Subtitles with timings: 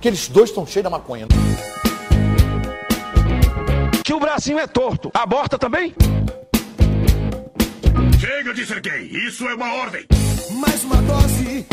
[0.00, 1.26] que eles dois estão cheios da maconha.
[4.02, 5.10] Que o bracinho é torto.
[5.12, 5.94] Aborta também?
[8.18, 10.06] Chega de ser gay, isso é uma ordem.
[10.52, 11.66] Mais uma dose,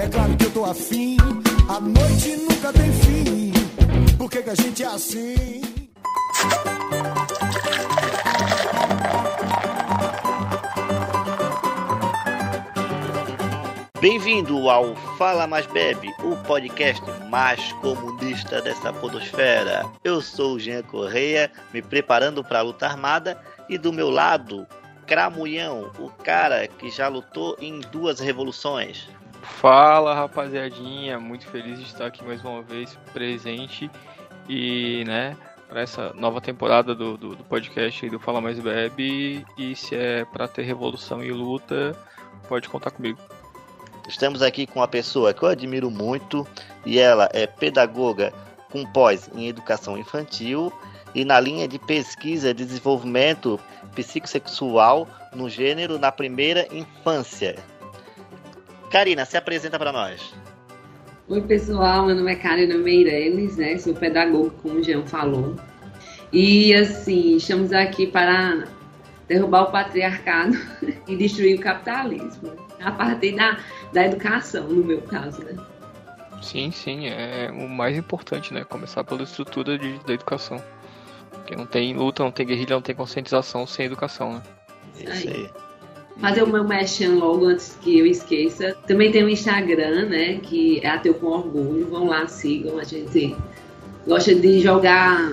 [0.00, 1.16] é claro que eu tô afim.
[1.68, 3.52] A noite nunca tem fim.
[4.16, 5.75] Por que, que a gente é assim?
[14.00, 19.86] Bem-vindo ao Fala Mais Bebe, o podcast mais comunista dessa podosfera.
[20.04, 24.66] Eu sou o Jean Correia, me preparando para a luta armada, e do meu lado,
[25.06, 29.08] Cramulhão, o cara que já lutou em duas revoluções.
[29.40, 33.90] Fala rapaziadinha, muito feliz de estar aqui mais uma vez presente
[34.46, 35.34] e, né,
[35.68, 39.44] para essa nova temporada do, do, do podcast do Fala Mais Bebe.
[39.56, 41.96] E se é para ter revolução e luta,
[42.46, 43.18] pode contar comigo.
[44.08, 46.46] Estamos aqui com uma pessoa que eu admiro muito
[46.84, 48.32] e ela é pedagoga
[48.70, 50.72] com pós em educação infantil
[51.12, 53.58] e na linha de pesquisa e desenvolvimento
[53.96, 57.56] psicossexual no gênero na primeira infância.
[58.90, 60.32] Karina, se apresenta para nós.
[61.28, 63.76] Oi, pessoal, meu nome é Karina Meirelles, né?
[63.78, 65.56] Sou pedagoga, como o Jean falou.
[66.32, 68.68] E assim, estamos aqui para
[69.26, 70.56] derrubar o patriarcado
[71.08, 72.65] e destruir o capitalismo.
[72.80, 73.58] A partir da,
[73.92, 75.56] da educação, no meu caso, né?
[76.42, 78.64] Sim, sim, é o mais importante, né?
[78.64, 80.62] Começar pela estrutura de, da educação.
[81.30, 84.42] Porque não tem luta, não tem guerrilha, não tem conscientização sem educação, né?
[84.98, 85.50] Isso aí.
[86.20, 88.74] Fazer o meu merchan logo antes que eu esqueça.
[88.86, 90.38] Também tem o Instagram, né?
[90.38, 91.88] Que é Ateu com Orgulho.
[91.88, 92.78] Vão lá, sigam.
[92.78, 93.36] A gente
[94.06, 95.32] gosta de jogar,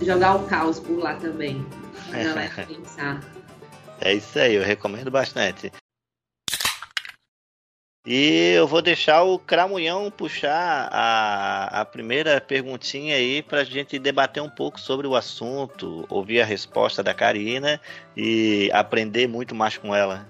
[0.00, 1.64] jogar o caos por lá também.
[2.08, 3.20] Pra galera pensar.
[4.00, 5.70] É isso aí, eu recomendo bastante.
[8.04, 13.96] E eu vou deixar o Cramunhão puxar a, a primeira perguntinha aí para a gente
[13.96, 17.80] debater um pouco sobre o assunto, ouvir a resposta da Karina
[18.16, 20.26] e aprender muito mais com ela.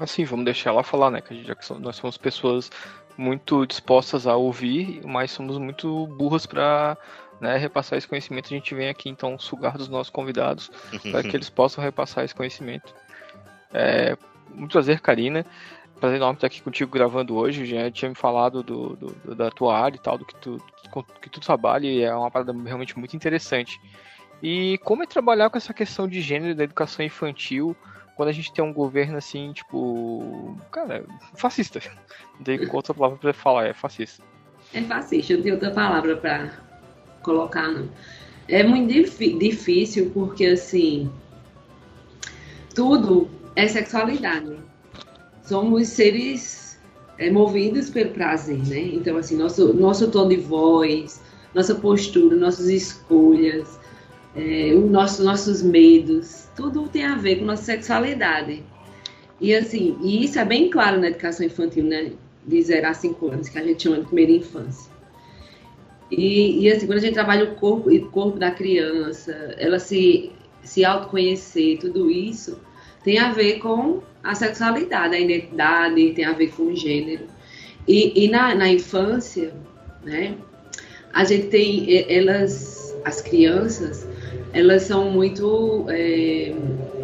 [0.00, 1.20] Assim, vamos deixar ela falar, né?
[1.20, 2.70] Que já que nós somos pessoas
[3.14, 6.96] muito dispostas a ouvir, mas somos muito burras para
[7.42, 8.46] né, repassar esse conhecimento.
[8.46, 10.70] A gente vem aqui então sugar dos nossos convidados
[11.12, 12.94] para que eles possam repassar esse conhecimento.
[13.70, 14.16] É,
[14.54, 15.44] muito prazer, Karina
[16.02, 17.64] prazer enorme estar aqui contigo gravando hoje.
[17.64, 20.60] Já tinha me falado do, do, da tua área e tal, do que tu,
[21.20, 23.80] que tu trabalha, e é uma parada realmente muito interessante.
[24.42, 27.76] E como é trabalhar com essa questão de gênero da educação infantil
[28.16, 30.56] quando a gente tem um governo assim, tipo.
[30.72, 31.04] Cara,
[31.36, 31.78] fascista.
[32.36, 34.24] Não tem outra palavra pra falar, é fascista.
[34.74, 36.50] É fascista, não tem outra palavra pra
[37.22, 37.88] colocar, não.
[38.48, 38.92] É muito
[39.38, 41.12] difícil porque, assim.
[42.74, 44.71] Tudo é sexualidade
[45.42, 46.78] somos seres
[47.18, 48.80] é, movidos pelo prazer, né?
[48.80, 51.20] Então, assim, nosso, nosso tom de voz,
[51.54, 53.78] nossa postura, nossas escolhas,
[54.34, 58.62] é, o nosso, nossos medos, tudo tem a ver com nossa sexualidade.
[59.40, 62.12] E, assim, e isso é bem claro na educação infantil, né?
[62.46, 64.90] De 0 a 5 anos, que a gente chama de primeira infância.
[66.10, 70.30] E, e, assim, quando a gente trabalha o corpo, o corpo da criança, ela se,
[70.62, 72.58] se autoconhecer, tudo isso
[73.02, 77.26] tem a ver com a sexualidade, a identidade, tem a ver com o gênero.
[77.86, 79.52] E, e na, na infância,
[80.04, 80.36] né,
[81.12, 84.06] a gente tem, elas, as crianças,
[84.52, 86.54] elas são muito é,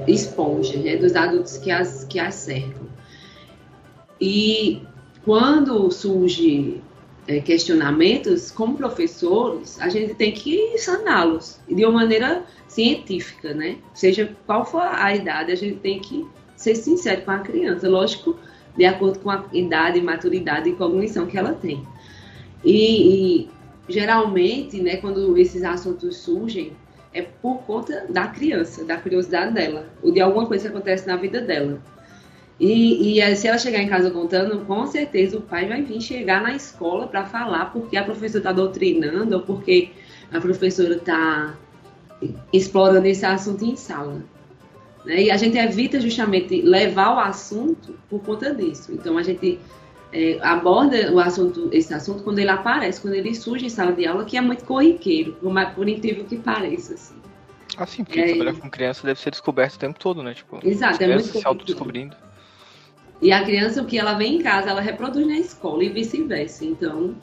[0.07, 2.89] esponjas né, dos adultos que as, que as cercam.
[4.21, 4.83] E
[5.25, 6.81] quando surge
[7.27, 13.77] é, questionamentos, como professores, a gente tem que saná-los de uma maneira científica, né?
[13.95, 16.27] Seja qual for a idade, a gente tem que
[16.59, 18.37] ser sincero com a criança, lógico,
[18.77, 21.87] de acordo com a idade, maturidade e cognição que ela tem.
[22.65, 23.51] E, e
[23.89, 26.73] geralmente, né, quando esses assuntos surgem,
[27.15, 31.17] é por conta da criança, da curiosidade dela, ou de alguma coisa que acontece na
[31.17, 31.81] vida dela.
[32.59, 36.43] E, e se ela chegar em casa contando, com certeza o pai vai vir chegar
[36.43, 39.91] na escola para falar porque a professora está doutrinando ou porque
[40.33, 41.57] a professora está
[42.53, 44.25] explorando esse assunto em sala.
[45.09, 45.23] Né?
[45.23, 48.93] E a gente evita justamente levar o assunto por conta disso.
[48.93, 49.59] Então a gente
[50.13, 54.07] é, aborda o assunto, esse assunto quando ele aparece, quando ele surge em sala de
[54.07, 56.95] aula, que é muito corriqueiro, por, por incrível que pareça.
[56.95, 57.15] Assim.
[57.79, 60.35] Ah, sim, porque é, trabalhar com criança deve ser descoberto o tempo todo, né?
[60.35, 62.15] Tipo, exato, é muito se autodescobrindo.
[63.21, 66.65] E a criança, o que ela vem em casa, ela reproduz na escola e vice-versa.
[66.65, 67.17] Então,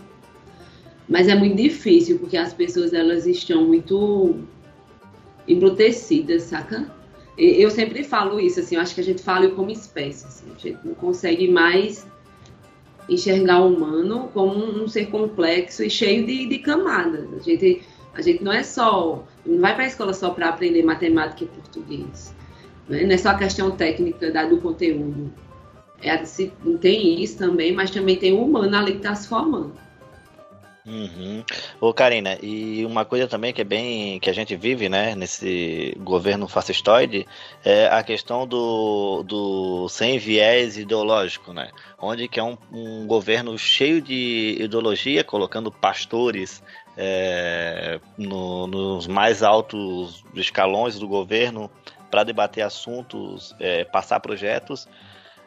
[1.08, 4.40] mas é muito difícil, porque as pessoas, elas estão muito
[5.48, 6.92] embrutecidas, saca?
[7.38, 10.60] Eu sempre falo isso, assim, eu acho que a gente fala como espécie, assim, a
[10.60, 12.08] gente não consegue mais
[13.10, 17.28] enxergar o humano como um ser complexo e cheio de, de camadas.
[17.34, 17.84] A gente,
[18.14, 21.48] a gente não é só, não vai para a escola só para aprender matemática e
[21.48, 22.34] português.
[22.88, 23.04] Né?
[23.04, 25.32] Não é só a questão técnica da, do conteúdo.
[26.02, 26.18] É,
[26.80, 29.74] tem isso também, mas também tem o humano ali que está se formando.
[30.86, 31.44] Uhum.
[31.82, 35.98] Ô Karina, e uma coisa também que é bem que a gente vive, né, nesse
[36.00, 37.26] governo fascistoide,
[37.64, 43.58] é a questão do, do sem viés ideológico, né, onde que é um, um governo
[43.58, 46.62] cheio de ideologia, colocando pastores
[46.96, 51.70] é, no, nos mais altos escalões do governo
[52.12, 54.88] para debater assuntos, é, passar projetos,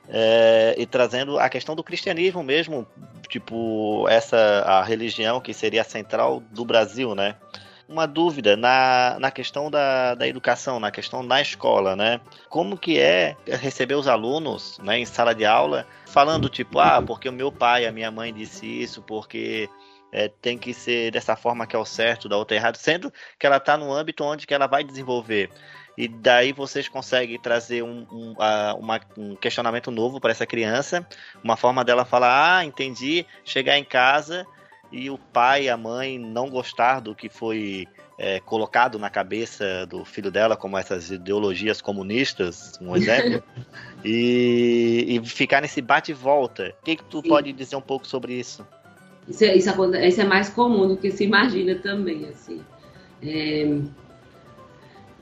[0.08, 2.86] é, e trazendo a questão do cristianismo mesmo,
[3.28, 7.36] tipo, essa a religião que seria a central do Brasil, né?
[7.86, 12.20] Uma dúvida na, na questão da, da educação, na questão da escola, né?
[12.48, 17.28] Como que é receber os alunos né, em sala de aula falando, tipo, ah, porque
[17.28, 19.70] o meu pai, a minha mãe disse isso, porque
[20.12, 23.12] é, tem que ser dessa forma que é o certo, da outra é errado, sendo
[23.38, 25.50] que ela está no âmbito onde que ela vai desenvolver
[25.98, 31.04] e daí vocês conseguem trazer um, um, uh, uma, um questionamento novo para essa criança,
[31.42, 34.46] uma forma dela falar, ah, entendi, chegar em casa
[34.92, 39.84] e o pai e a mãe não gostar do que foi é, colocado na cabeça
[39.86, 43.42] do filho dela, como essas ideologias comunistas, um exemplo,
[44.04, 46.76] e, e, ficar nesse bate e volta.
[46.80, 47.28] O que, que tu Sim.
[47.28, 48.64] pode dizer um pouco sobre isso?
[49.26, 52.64] Isso é, isso, isso é mais comum do que se imagina também, assim.
[53.20, 53.66] É,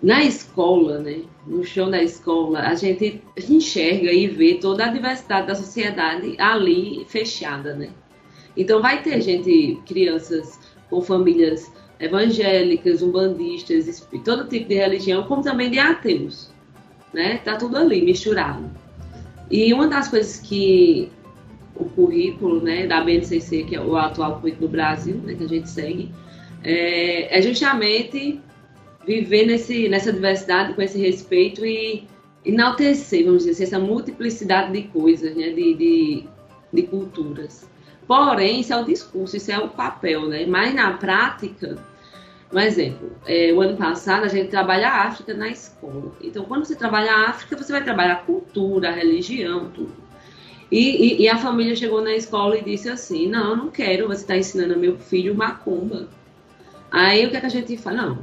[0.02, 5.46] na escola, né, no chão da escola, a gente enxerga e vê toda a diversidade
[5.46, 7.90] da sociedade ali fechada, né?
[8.56, 10.58] Então vai ter gente, crianças
[10.88, 16.50] com famílias evangélicas, umbandistas, todo tipo de religião, como também de ateus,
[17.12, 17.38] né?
[17.38, 18.70] Tá tudo ali misturado.
[19.50, 21.10] E uma das coisas que
[21.74, 25.48] o currículo, né, da BNCC, que é o atual currículo do Brasil, né, que a
[25.48, 26.10] gente segue,
[26.64, 28.40] é, é justamente
[29.06, 32.06] viver nesse, nessa diversidade, com esse respeito e
[32.44, 36.24] enaltecer, vamos dizer assim, essa multiplicidade de coisas, né, de, de,
[36.72, 37.68] de culturas.
[38.06, 40.46] Porém, isso é o discurso, isso é o papel, né?
[40.46, 41.76] Mas na prática,
[42.52, 46.12] um exemplo, é, o ano passado a gente trabalha a África na escola.
[46.20, 49.92] Então, quando você trabalha a África, você vai trabalhar a cultura, a religião, tudo.
[50.70, 54.08] E, e, e, a família chegou na escola e disse assim: Não, eu não quero,
[54.08, 56.08] você está ensinando meu filho macumba.
[56.90, 58.02] Aí o que, é que a gente fala?
[58.02, 58.18] Não,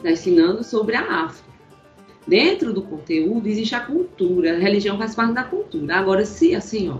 [0.00, 1.50] está ensinando sobre a África.
[2.26, 5.96] Dentro do conteúdo existe a cultura, a religião faz parte da cultura.
[5.96, 6.98] Agora, se assim, ó,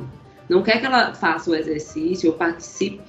[0.49, 3.00] não quer que ela faça o exercício ou participe,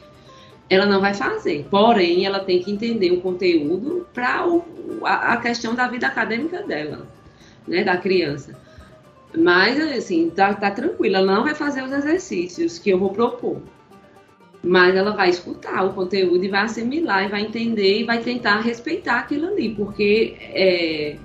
[0.70, 1.66] ela não vai fazer.
[1.70, 4.46] Porém, ela tem que entender o conteúdo para
[5.04, 7.08] a, a questão da vida acadêmica dela,
[7.68, 8.58] né, da criança.
[9.36, 13.62] Mas, assim, tá, tá tranquila, ela não vai fazer os exercícios que eu vou propor
[14.64, 18.62] mas ela vai escutar o conteúdo e vai assimilar e vai entender e vai tentar
[18.62, 21.18] respeitar aquilo ali, porque é,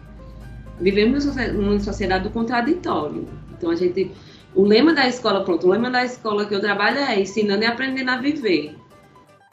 [0.81, 3.29] vivemos numa sociedade do contraditório.
[3.57, 4.11] Então a gente,
[4.55, 7.67] o lema da escola, pronto, o lema da escola que eu trabalho é ensinando e
[7.67, 8.75] aprendendo a viver.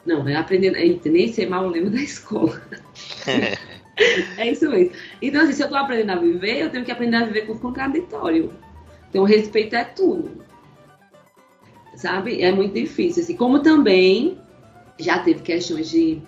[0.05, 2.61] Não, é aprendendo, é, nem ser mal o lema da escola.
[4.37, 4.93] é isso mesmo.
[5.21, 7.53] Então, assim, se eu estou aprendendo a viver, eu tenho que aprender a viver com
[7.53, 8.51] o contraditório.
[9.09, 10.42] Então, respeito é tudo
[11.95, 12.41] sabe?
[12.41, 13.23] É muito difícil.
[13.23, 14.37] Assim, como também
[14.99, 16.21] já teve questões de.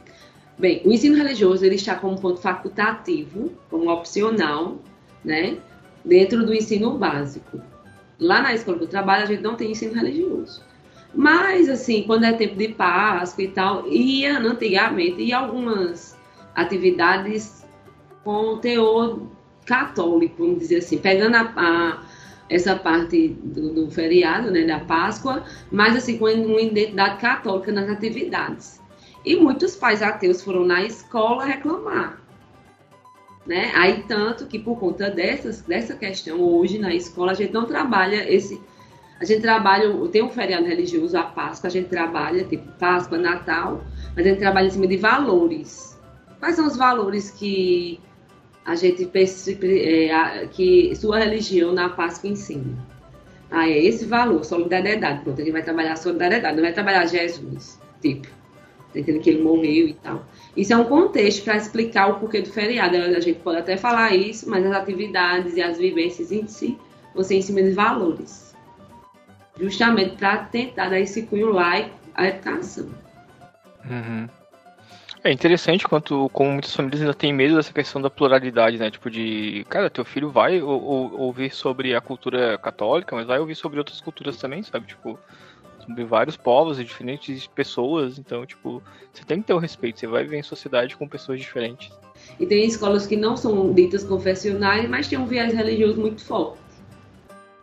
[0.57, 4.77] Bem, o ensino religioso ele está como ponto facultativo, como opcional,
[5.24, 5.57] né?
[6.03, 7.62] Dentro do ensino básico.
[8.19, 10.63] Lá na escola do trabalho a gente não tem ensino religioso.
[11.13, 16.17] Mas, assim, quando é tempo de Páscoa e tal, ia antigamente, ia algumas
[16.53, 17.65] atividades
[18.24, 19.22] com teor
[19.65, 22.03] católico, vamos dizer assim, pegando a, a
[22.49, 27.89] essa parte do, do, feriado, né, da Páscoa, mas assim com uma identidade católica nas
[27.89, 28.81] atividades.
[29.25, 32.21] E muitos pais ateus foram na escola reclamar.
[33.45, 33.71] Né?
[33.75, 38.31] Aí tanto que por conta dessas, dessa questão hoje na escola a gente não trabalha
[38.31, 38.59] esse
[39.19, 43.81] a gente trabalha, tem um feriado religioso, a Páscoa, a gente trabalha, tipo Páscoa, Natal,
[44.13, 45.97] mas a gente trabalha em cima de valores.
[46.39, 47.99] Quais são os valores que
[48.65, 49.10] a gente
[49.63, 52.75] é, que sua religião na Páscoa ensina.
[53.51, 55.24] Ah, é esse valor, solidariedade.
[55.24, 58.27] Pronto, a gente vai trabalhar solidariedade, não vai trabalhar Jesus, tipo,
[58.89, 60.25] entendendo que ele morreu e tal.
[60.57, 62.98] Isso é um contexto para explicar o porquê do feriado.
[62.98, 66.77] A gente pode até falar isso, mas as atividades e as vivências em si
[67.36, 68.55] em cima de valores.
[69.60, 72.89] Justamente para tentar dar esse cunho laico à educação.
[73.86, 74.27] Uhum.
[75.25, 78.91] É interessante quanto como muitas famílias ainda têm medo dessa questão da pluralidade, né?
[78.91, 83.39] Tipo de, cara, teu filho vai ou, ou, ouvir sobre a cultura católica, mas vai
[83.39, 84.86] ouvir sobre outras culturas também, sabe?
[84.86, 85.17] Tipo,
[85.89, 90.05] de vários povos e diferentes pessoas, então, tipo, você tem que ter o respeito, você
[90.05, 91.89] vai viver em sociedade com pessoas diferentes.
[92.39, 96.60] E tem escolas que não são ditas confessionais, mas tem um viés religioso muito forte.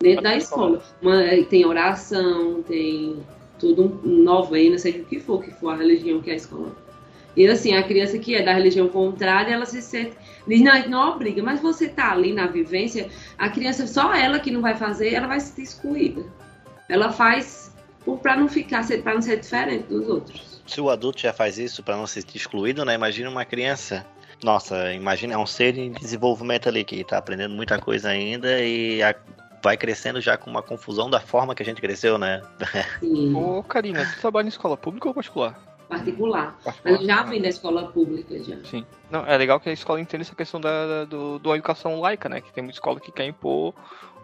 [0.01, 0.83] Dentro da escola.
[1.01, 3.19] Uma, tem oração, tem
[3.61, 6.82] tudo um novena, seja o que for, que for a religião que a escola.
[7.37, 10.13] E assim, a criança que é da religião contrária, ela se sente.
[10.47, 13.09] Diz, não, não obriga, mas você tá ali na vivência,
[13.39, 16.25] a criança, só ela que não vai fazer, ela vai se sentir excluída.
[16.89, 17.73] Ela faz
[18.23, 20.61] para não ficar, para não ser diferente dos outros.
[20.67, 22.95] Se o adulto já faz isso para não se sentir excluído, né?
[22.95, 24.05] Imagina uma criança
[24.43, 29.01] nossa, imagina, é um ser em desenvolvimento ali que está aprendendo muita coisa ainda e
[29.03, 29.15] a,
[29.63, 32.43] vai crescendo já com uma confusão da forma que a gente cresceu, né?
[32.99, 33.35] Sim.
[33.35, 35.57] Ô, Karina, tu trabalha em escola pública ou particular?
[35.93, 36.59] Particular.
[36.65, 36.99] particular.
[36.99, 38.57] Mas já vem da escola pública já.
[38.65, 38.85] Sim.
[39.11, 42.29] Não, é legal que a escola entenda essa questão da, da, do, da educação laica,
[42.29, 42.41] né?
[42.41, 43.75] Que tem muita escola que quer impor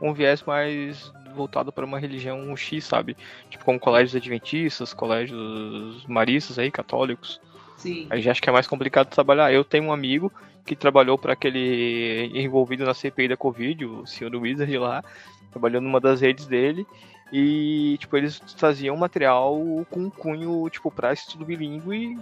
[0.01, 3.17] um viés mais voltado para uma religião X, sabe?
[3.51, 7.41] Tipo como colégios adventistas, colégios maristas aí, católicos.
[7.77, 8.07] Sim.
[8.09, 9.53] Aí já acho que é mais complicado trabalhar.
[9.53, 10.33] Eu tenho um amigo
[10.65, 15.03] que trabalhou para aquele envolvido na CPI da Covid, o senhor Wizard lá,
[15.51, 16.87] trabalhou numa das redes dele.
[17.33, 19.57] E, tipo, eles faziam material
[19.91, 22.17] com cunho, tipo, para estudo bilíngue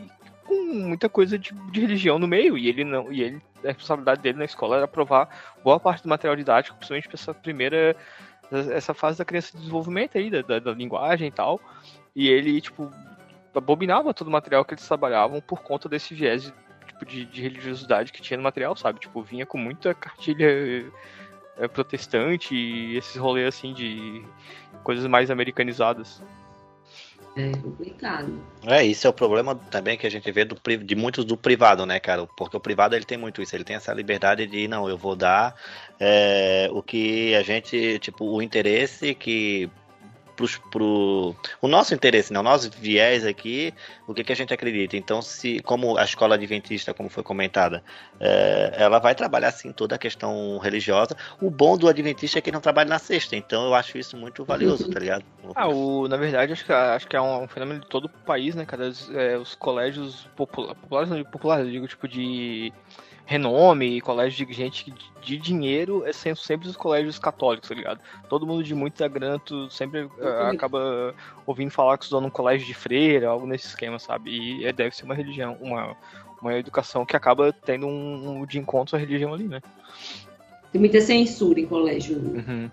[0.44, 2.56] com muita coisa de, de, religião no meio.
[2.58, 3.12] E ele não.
[3.12, 5.28] E ele, a responsabilidade dele na escola era provar
[5.62, 7.96] boa parte do material didático, principalmente para essa primeira.
[8.72, 11.60] essa fase da criança de desenvolvimento aí, da, da, da linguagem e tal.
[12.14, 12.92] E ele, tipo,
[13.54, 16.52] abominava todo o material que eles trabalhavam por conta desse viés
[16.86, 19.00] tipo, de, de religiosidade que tinha no material, sabe?
[19.00, 20.90] Tipo, vinha com muita cartilha
[21.58, 24.24] é, protestante e esses rolês assim de
[24.86, 26.22] coisas mais americanizadas.
[27.36, 28.40] É complicado.
[28.64, 31.84] É, isso é o problema também que a gente vê do, de muitos do privado,
[31.84, 32.24] né, cara?
[32.36, 35.16] Porque o privado ele tem muito isso, ele tem essa liberdade de, não, eu vou
[35.16, 35.56] dar
[35.98, 39.68] é, o que a gente, tipo, o interesse que
[40.36, 42.38] pros, pro o nosso interesse, né?
[42.38, 43.72] o nosso viés aqui,
[44.06, 44.96] o que, que a gente acredita.
[44.96, 47.82] Então, se como a escola adventista, como foi comentada,
[48.20, 51.16] é, ela vai trabalhar sim toda a questão religiosa.
[51.40, 54.44] O bom do adventista é que não trabalha na sexta, então eu acho isso muito
[54.44, 55.24] valioso, tá ligado?
[55.54, 58.08] Ah, o, na verdade, acho que, acho que é um, um fenômeno de todo o
[58.08, 58.88] país, né, cara?
[58.88, 62.72] Os, é, os colégios populares, populares, eu digo, tipo de
[63.26, 68.00] renome, colégio de gente de dinheiro, é sempre, sempre os colégios católicos, tá ligado?
[68.28, 71.12] Todo mundo de muita grana, tu sempre uh, acaba
[71.44, 74.30] ouvindo falar que estudou num colégio de freira, algo nesse esquema, sabe?
[74.30, 75.96] E é, deve ser uma religião, uma,
[76.40, 79.60] uma educação que acaba tendo um, um de encontro à religião ali, né?
[80.70, 82.18] Tem muita censura em colégio.
[82.18, 82.70] Uhum.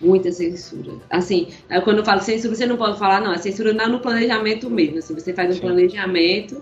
[0.00, 0.94] Muita censura.
[1.08, 1.52] Assim,
[1.84, 4.68] quando eu falo censura, você não pode falar, não, a censura não é no planejamento
[4.68, 4.98] mesmo.
[4.98, 5.60] Assim, você faz um Sim.
[5.60, 6.60] planejamento.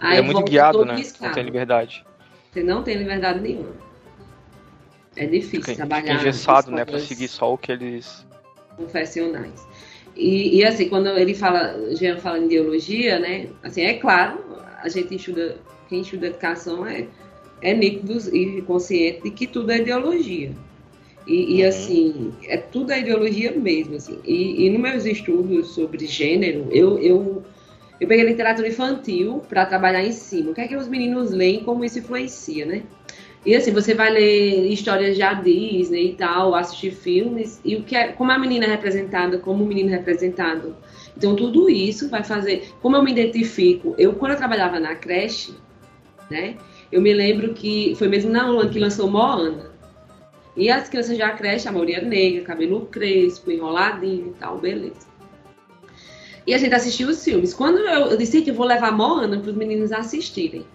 [0.00, 1.00] Aí é muito guiado, né?
[1.20, 2.04] Não tem liberdade.
[2.52, 3.74] Você não tem liberdade nenhuma.
[5.16, 6.18] É difícil fica, trabalhar.
[6.18, 6.84] Fica engessado, né?
[6.84, 8.26] Pra seguir só o que eles.
[8.76, 9.66] Profissionais.
[10.14, 13.48] E, e assim, quando ele fala, Jean fala em ideologia, né?
[13.62, 14.38] Assim, é claro,
[14.82, 15.56] a gente estuda,
[15.88, 17.06] quem estuda educação é,
[17.62, 20.52] é nítido e consciente de que tudo é ideologia.
[21.26, 21.68] E, e, uhum.
[21.68, 24.18] assim, é tudo é ideologia mesmo, assim.
[24.24, 27.42] E, e nos meus estudos sobre gênero, eu, eu
[28.02, 30.50] eu peguei literatura infantil para trabalhar em cima.
[30.50, 32.82] O que é que os meninos leem, como isso influencia, né?
[33.46, 37.94] E assim, você vai ler histórias da Disney e tal, assistir filmes, e o que
[37.94, 40.76] é, como a menina é representada, como o menino é representado.
[41.16, 42.72] Então, tudo isso vai fazer.
[42.82, 45.54] Como eu me identifico, eu, quando eu trabalhava na creche,
[46.28, 46.56] né,
[46.90, 49.70] eu me lembro que foi mesmo na ano que lançou Moana.
[50.56, 55.11] E as crianças já creche, a maioria negra, cabelo crespo, enroladinho e tal, beleza.
[56.46, 57.54] E a gente assistiu os filmes.
[57.54, 60.66] Quando eu, eu disse que vou levar Moana para os meninos assistirem.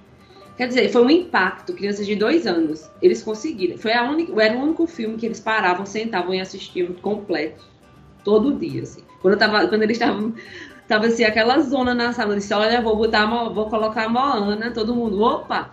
[0.57, 2.89] Quer dizer, foi um impacto, crianças de dois anos.
[3.01, 3.77] Eles conseguiram.
[3.77, 7.63] Foi a única, era o único filme que eles paravam, sentavam e assistiam completo.
[8.24, 9.01] Todo dia, assim.
[9.21, 10.33] Quando, eu tava, quando eles estavam.
[10.88, 12.33] Tava assim, aquela zona na sala.
[12.33, 15.69] Eu disse, olha, vou botar, vou colocar a Moana, todo mundo, opa!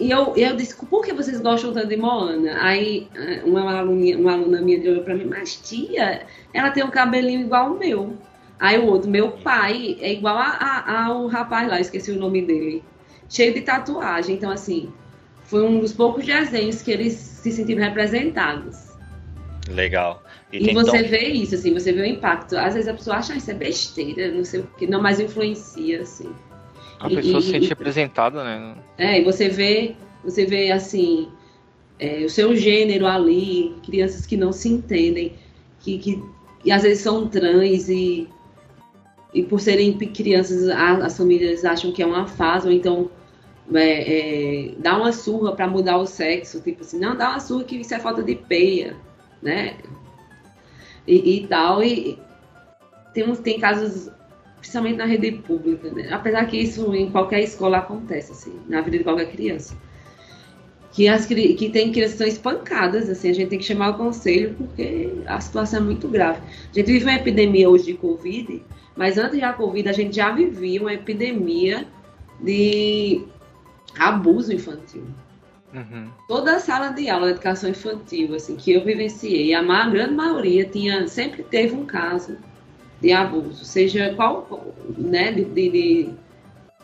[0.00, 2.58] E eu, eu disse, por que vocês gostam tanto de Moana?
[2.60, 6.90] Aí eh, uma, aluna, uma aluna minha olhou pra mim, mas tia, ela tem um
[6.90, 8.18] cabelinho igual o meu.
[8.62, 12.42] Aí o outro, meu pai é igual a, a, ao rapaz lá, esqueci o nome
[12.42, 12.80] dele,
[13.28, 14.36] cheio de tatuagem.
[14.36, 14.88] Então, assim,
[15.42, 18.92] foi um dos poucos desenhos que eles se sentiram representados.
[19.68, 20.22] Legal.
[20.52, 21.08] E, e você tom...
[21.08, 22.56] vê isso, assim, você vê o impacto.
[22.56, 25.18] Às vezes a pessoa acha, ah, isso é besteira, não sei o que, não, mas
[25.18, 26.30] influencia, assim.
[27.00, 28.76] A e, pessoa se sente representada, né?
[28.96, 31.28] É, e você vê, você vê, assim,
[31.98, 35.32] é, o seu gênero ali, crianças que não se entendem,
[35.80, 36.22] que, que
[36.64, 38.28] e às vezes são trans e
[39.34, 43.10] e por serem crianças, as famílias acham que é uma fase, ou então
[43.72, 47.64] é, é, dá uma surra para mudar o sexo, tipo assim, não, dá uma surra
[47.64, 48.96] que isso é falta de peia,
[49.40, 49.76] né?
[51.06, 52.18] E, e tal, e,
[53.14, 54.10] tem, tem casos,
[54.58, 56.08] principalmente na rede pública, né?
[56.10, 59.76] apesar que isso em qualquer escola acontece, assim, na vida de qualquer criança.
[60.92, 63.94] Que, as, que tem crianças que são espancadas, assim, a gente tem que chamar o
[63.94, 66.40] conselho porque a situação é muito grave.
[66.70, 68.62] A gente vive uma epidemia hoje de Covid,
[68.96, 71.86] mas antes da Covid a gente já vivia uma epidemia
[72.40, 73.24] de
[73.98, 75.04] abuso infantil.
[75.72, 76.10] Uhum.
[76.28, 80.66] Toda a sala de aula de educação infantil, assim, que eu vivenciei, a grande maioria
[80.66, 82.36] tinha, sempre teve um caso
[83.00, 86.14] de abuso, seja qual, né, de, de, de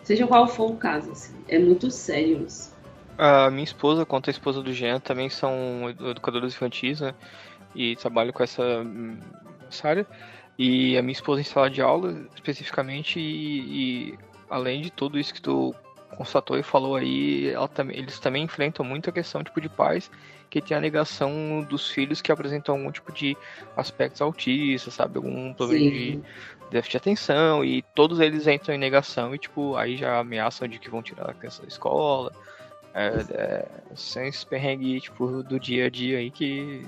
[0.03, 2.75] seja qual for o caso, assim, é muito sério isso.
[3.17, 7.15] A minha esposa, quanto a esposa do Jean, também são educadoras infantis, né,
[7.75, 8.63] e trabalham com essa,
[9.69, 10.07] essa área,
[10.59, 14.19] e a minha esposa em sala de aula, especificamente, e, e
[14.51, 15.75] além de tudo isso que tu
[16.17, 17.55] constatou e falou aí,
[17.91, 20.11] eles também enfrentam muito a questão tipo de pais
[20.51, 23.37] que tem a negação dos filhos que apresentam algum tipo de
[23.77, 25.91] aspectos autistas, sabe, algum problema Sim.
[25.91, 26.23] de
[26.71, 30.79] déficit de atenção e todos eles entram em negação e tipo aí já ameaçam de
[30.79, 32.33] que vão tirar a criança da escola.
[32.95, 36.85] É, é, sem esse perrengue tipo do dia a dia aí que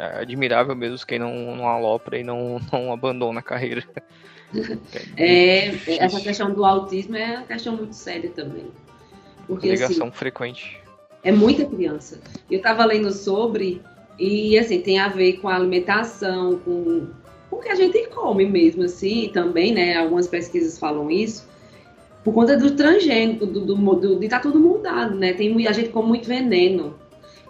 [0.00, 3.84] é admirável mesmo quem não, não alopra e não, não abandona a carreira.
[5.16, 5.66] É,
[5.96, 8.66] essa questão do autismo é uma questão muito séria também.
[9.46, 10.80] Porque, Ligação assim, frequente.
[11.22, 12.18] É muita criança.
[12.50, 13.82] Eu estava lendo sobre,
[14.18, 17.08] e assim, tem a ver com a alimentação, com,
[17.50, 19.96] com o que a gente come mesmo, assim, também, né?
[19.96, 21.48] Algumas pesquisas falam isso.
[22.24, 25.34] Por conta do transgênico, do, do, do, de estar tá tudo mudado, né?
[25.34, 26.98] Tem, a gente come muito veneno.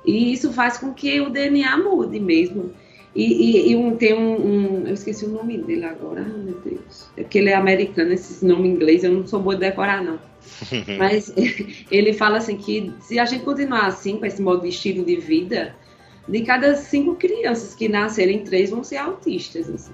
[0.04, 2.72] E isso faz com que o DNA mude mesmo.
[3.14, 6.22] E, e, e um, tem um, um, Eu esqueci o nome dele agora.
[6.22, 7.10] Ai, meu Deus.
[7.16, 10.18] É porque ele é americano, esse nome inglês eu não sou boa de decorar, não.
[10.98, 11.32] Mas
[11.90, 15.16] ele fala assim que se a gente continuar assim, com esse modo de estilo de
[15.16, 15.74] vida,
[16.28, 19.68] de cada cinco crianças que nascerem, três vão ser autistas.
[19.68, 19.92] Assim.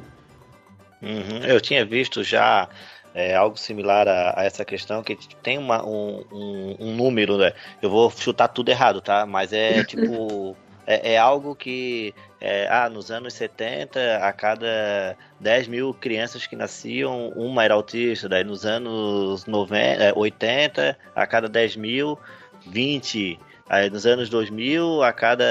[1.03, 1.45] Uhum.
[1.47, 2.69] Eu tinha visto já
[3.16, 7.55] é, algo similar a, a, essa questão, que tem uma, um, um, um, número, né?
[7.81, 9.24] Eu vou chutar tudo errado, tá?
[9.24, 10.55] Mas é tipo.
[10.87, 16.55] é, é, algo que, é, ah, nos anos 70, a cada 10 mil crianças que
[16.55, 18.29] nasciam, uma era autista.
[18.29, 22.18] Daí nos anos 90, 80, é, a cada 10 mil,
[22.66, 23.40] 20.
[23.66, 25.44] Aí nos anos 2000, a cada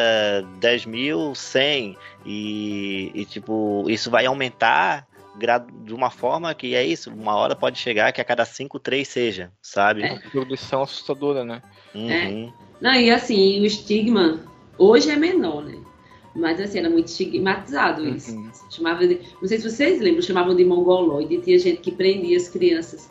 [0.60, 1.98] 10 mil, 100.
[2.28, 5.08] E, e tipo, isso vai aumentar
[5.84, 9.08] de uma forma que é isso, uma hora pode chegar que a cada 5, 3
[9.08, 10.04] seja, sabe?
[10.04, 10.20] É.
[10.32, 11.62] Produção assustadora, né?
[11.94, 12.10] Uhum.
[12.10, 12.54] É.
[12.82, 14.40] Não, e assim, o estigma
[14.78, 15.78] Hoje é menor, né?
[16.36, 18.36] Mas assim, era muito estigmatizado isso.
[18.36, 18.52] Uhum.
[18.70, 21.38] Chamava de, não sei se vocês lembram, chamavam de mongoloide.
[21.42, 23.10] Tinha gente que prendia as crianças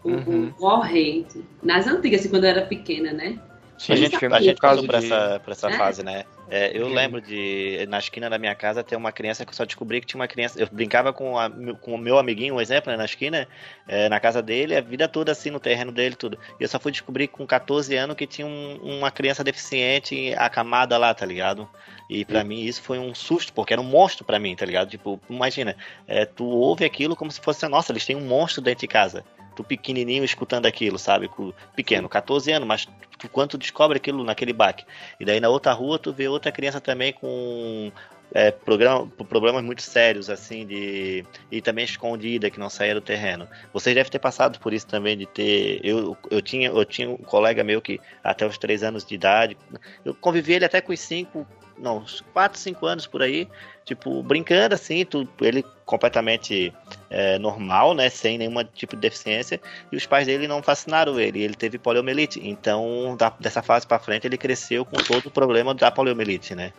[0.00, 0.52] com, uhum.
[0.52, 1.44] corrente.
[1.62, 3.40] Nas antigas, assim, quando eu era pequena, né?
[3.78, 5.72] Sim, a gente, a gente passou por essa, por essa é?
[5.72, 6.24] fase, né?
[6.54, 9.64] É, eu lembro de, na esquina da minha casa, ter uma criança que eu só
[9.64, 10.60] descobri que tinha uma criança.
[10.60, 11.48] Eu brincava com, a,
[11.80, 13.48] com o meu amiguinho, um exemplo, né, na esquina,
[13.88, 16.38] é, na casa dele, a vida toda assim, no terreno dele, tudo.
[16.60, 20.98] E eu só fui descobrir com 14 anos que tinha um, uma criança deficiente acamada
[20.98, 21.66] lá, tá ligado?
[22.10, 24.90] E para mim isso foi um susto, porque era um monstro para mim, tá ligado?
[24.90, 25.74] Tipo, imagina,
[26.06, 29.24] é, tu ouve aquilo como se fosse, nossa, eles têm um monstro dentro de casa
[29.54, 31.30] tu pequenininho escutando aquilo, sabe?
[31.74, 32.88] Pequeno, 14 anos, mas
[33.18, 34.84] tu, quando tu descobre aquilo naquele baque.
[35.18, 37.92] E daí na outra rua tu vê outra criança também com
[38.34, 41.24] é, programa, problemas muito sérios, assim, de.
[41.50, 43.46] E também escondida, que não saía do terreno.
[43.72, 45.80] Vocês devem ter passado por isso também, de ter.
[45.84, 49.56] Eu, eu, tinha, eu tinha um colega meu que, até os 3 anos de idade,
[50.04, 51.46] eu convivi ele até com os 5,
[51.78, 53.48] não, uns 4, 5 anos por aí,
[53.84, 56.72] tipo, brincando assim, tu, ele completamente
[57.10, 61.42] é, normal, né, sem nenhum tipo de deficiência, e os pais dele não vacinaram ele,
[61.42, 65.74] ele teve poliomielite, então da, dessa fase para frente ele cresceu com todo o problema
[65.74, 66.72] da poliomielite, né,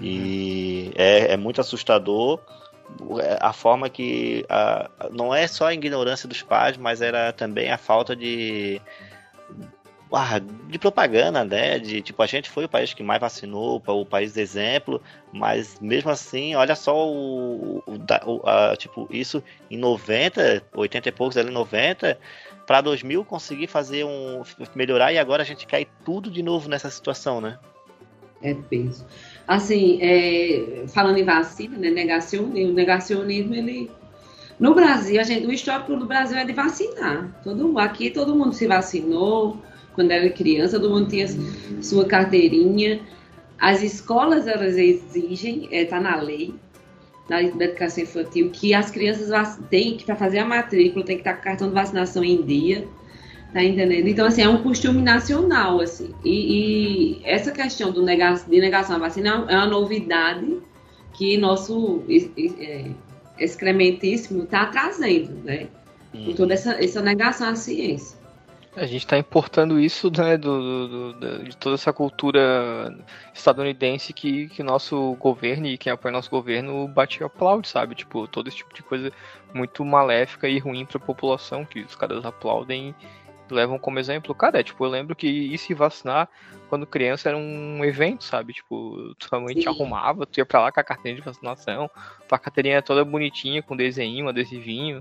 [0.00, 2.40] e é, é muito assustador
[3.40, 7.78] a forma que a, não é só a ignorância dos pais, mas era também a
[7.78, 8.80] falta de
[10.68, 11.78] de propaganda, né?
[11.78, 15.78] De tipo, a gente foi o país que mais vacinou, o país de exemplo, mas
[15.80, 17.94] mesmo assim, olha só o, o,
[18.26, 22.18] o a, tipo, isso em 90, 80 e poucos ali 90,
[22.66, 24.42] para 2000 conseguir fazer um
[24.74, 27.58] melhorar e agora a gente cai tudo de novo nessa situação, né?
[28.42, 29.06] É peso.
[29.48, 33.90] Assim, é, falando em vacina, né, negacionismo, o negacionismo, ele
[34.58, 37.40] no Brasil, a gente, o histórico do Brasil é de vacinar.
[37.42, 39.60] Todo, aqui todo mundo se vacinou,
[39.94, 41.26] quando era criança, todo mundo tinha
[41.80, 43.00] sua carteirinha.
[43.58, 46.54] As escolas, elas exigem, está é, tá na lei
[47.28, 51.34] da, educação infantil, que as crianças têm que, para fazer a matrícula, tem que estar
[51.34, 52.86] com cartão de vacinação em dia.
[53.52, 54.08] Tá entendendo?
[54.08, 56.12] Então, assim, é um costume nacional, assim.
[56.24, 60.58] E, e essa questão do nega, de negação à vacina é uma novidade
[61.12, 62.90] que nosso é,
[63.38, 65.68] excrementíssimo está trazendo, né?
[66.12, 68.23] Com toda essa, essa negação à ciência.
[68.76, 72.92] A gente está importando isso né, do, do, do, de toda essa cultura
[73.32, 77.94] estadunidense que, que nosso governo e quem apoia nosso governo bate e aplaude, sabe?
[77.94, 79.12] Tipo, todo esse tipo de coisa
[79.52, 82.92] muito maléfica e ruim para a população que os caras aplaudem
[83.48, 84.34] e levam como exemplo.
[84.34, 86.28] Cara, é, tipo, eu lembro que ir se vacinar
[86.68, 88.54] quando criança era um evento, sabe?
[88.54, 91.88] Tipo, tua mãe te arrumava, tu ia pra lá com a carteirinha de vacinação,
[92.28, 95.00] tua carteirinha toda bonitinha, com desenho, adesivinho.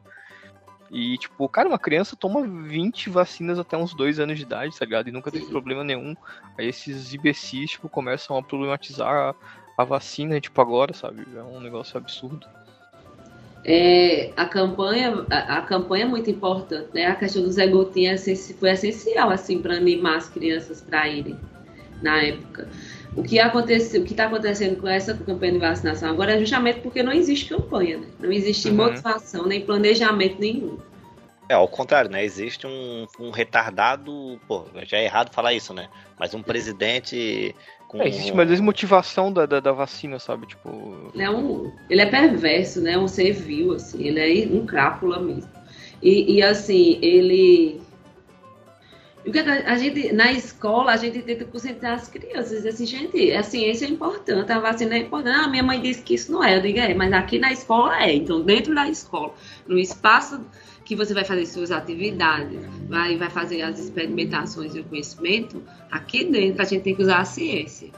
[0.93, 4.86] E, tipo, cara, uma criança toma 20 vacinas até uns 2 anos de idade, tá
[4.86, 5.10] ligado?
[5.10, 6.15] E nunca teve problema nenhum.
[6.56, 9.36] Aí esses imbecis, tipo, começam a problematizar a,
[9.75, 11.25] a vacina, tipo, agora, sabe?
[11.36, 12.47] É um negócio absurdo.
[13.65, 17.08] É, a campanha a, a, campanha é muito importante, né?
[17.08, 18.15] A questão do Zé Gotinha
[18.60, 21.39] foi essencial, assim, para animar as crianças para irem
[22.03, 22.67] na época.
[23.15, 26.80] O que aconteceu, o que está acontecendo com essa campanha de vacinação agora é justamente
[26.80, 28.08] porque não existe campanha, né?
[28.19, 28.76] não existe uhum.
[28.76, 30.78] motivação nem planejamento nenhum.
[31.47, 32.23] É, ao contrário, né?
[32.23, 35.89] Existe um, um retardado, pô, já é errado falar isso, né?
[36.17, 37.54] Mas um presidente
[37.88, 38.02] com...
[38.02, 40.47] É, existe uma desmotivação da, da, da, vacina, sabe?
[40.47, 41.12] Tipo.
[41.13, 42.97] Ele é, um, ele é perverso, né?
[42.97, 45.52] Um ser vil, assim, ele é um crápula mesmo.
[46.02, 47.83] E, e assim, ele
[49.25, 53.41] o que a gente, na escola, a gente tenta concentrar as crianças, assim, gente, a
[53.41, 55.38] ciência é importante, a vacina é importante.
[55.38, 58.03] Ah, minha mãe disse que isso não é, eu digo, é, mas aqui na escola
[58.03, 58.13] é.
[58.13, 59.33] Então, dentro da escola,
[59.65, 60.41] no espaço
[60.83, 62.59] que você vai fazer suas atividades,
[62.89, 67.19] vai, vai fazer as experimentações e o conhecimento, aqui dentro a gente tem que usar
[67.19, 67.89] a ciência.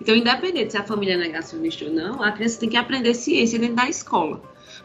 [0.00, 3.58] Então, independente se a família é negacionista ou não, a criança tem que aprender ciência
[3.58, 4.42] dentro da escola.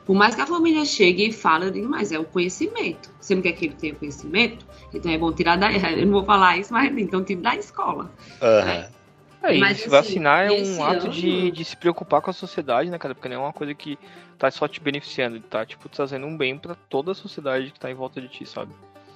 [0.08, 3.12] Por mais que a família chegue e fale, eu digo, mas é o conhecimento.
[3.20, 4.65] Você não quer que ele tenha conhecimento?
[4.93, 5.70] Então é bom tirar da.
[5.91, 8.10] Eu não vou falar isso, mas então tira da escola.
[8.41, 8.98] Uhum.
[9.43, 11.10] É, mas, se assim, vacinar é um ato ano...
[11.10, 13.13] de, de se preocupar com a sociedade, né, cara?
[13.13, 14.00] Porque não é uma coisa que
[14.38, 17.91] tá só te beneficiando, tá, tipo, trazendo um bem para toda a sociedade que tá
[17.91, 18.72] em volta de ti, sabe?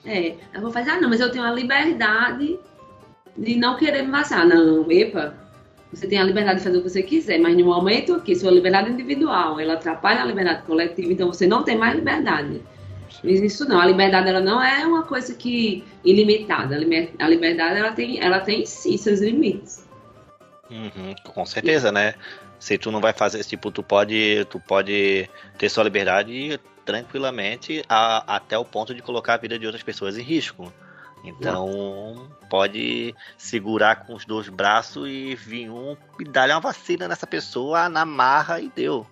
[0.06, 2.60] É, eu vou fazer, ah, não, mas eu tenho a liberdade
[3.38, 4.46] de não querer me vacinar.
[4.46, 5.34] Não, epa,
[5.92, 8.52] você tem a liberdade de fazer o que você quiser, mas no momento que sua
[8.52, 12.62] liberdade individual, ela atrapalha a liberdade coletiva, então você não tem mais liberdade.
[13.24, 16.76] Isso não, a liberdade ela não é uma coisa que ilimitada.
[16.76, 19.86] A liberdade ela tem, ela tem sim seus limites.
[20.70, 22.16] Uhum, com certeza, né?
[22.58, 28.36] Se tu não vai fazer, tipo, tu pode, tu pode ter sua liberdade tranquilamente a,
[28.36, 30.72] até o ponto de colocar a vida de outras pessoas em risco.
[31.24, 37.26] Então pode segurar com os dois braços e vir um e dar-lhe uma vacina nessa
[37.26, 39.08] pessoa na marra e deu.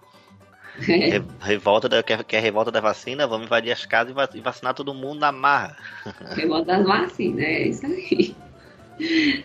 [0.76, 4.94] Re, revolta da, quer, quer revolta da vacina, vamos invadir as casas e vacinar todo
[4.94, 5.78] mundo na marra.
[6.36, 8.36] Revolta das vacinas, é isso aí.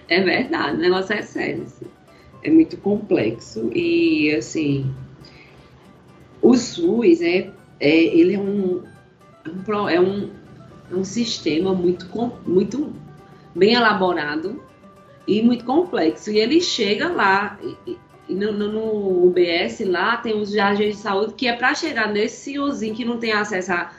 [0.09, 1.63] É verdade, o negócio é sério.
[1.63, 1.87] Assim.
[2.43, 4.93] É muito complexo e assim
[6.43, 8.83] o SUS é, é ele é um,
[9.89, 10.31] é um
[10.91, 12.07] é um sistema muito,
[12.47, 12.95] muito
[13.55, 14.63] bem elaborado
[15.27, 16.31] e muito complexo.
[16.31, 21.35] E ele chega lá, e, e no, no, UBS lá tem os agentes de saúde
[21.35, 23.91] que é para chegar nesse senhorzinho que não tem acesso a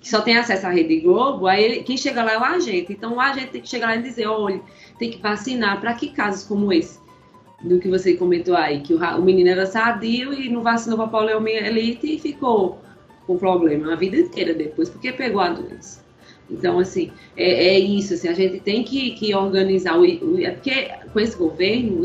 [0.00, 2.92] que só tem acesso à Rede Globo, aí ele, quem chega lá é o agente.
[2.92, 4.60] Então o agente tem que chegar lá e dizer, olha,
[4.98, 6.98] tem que vacinar para que casos como esse?
[7.62, 11.08] Do que você comentou aí, que o, o menino era sadio e não vacinou para
[11.08, 12.80] poliomielite e ficou
[13.26, 16.02] com problema a vida inteira depois, porque pegou a doença.
[16.50, 20.50] Então, assim, é, é isso, assim, a gente tem que, que organizar, o, o, é
[20.50, 22.02] porque com esse governo,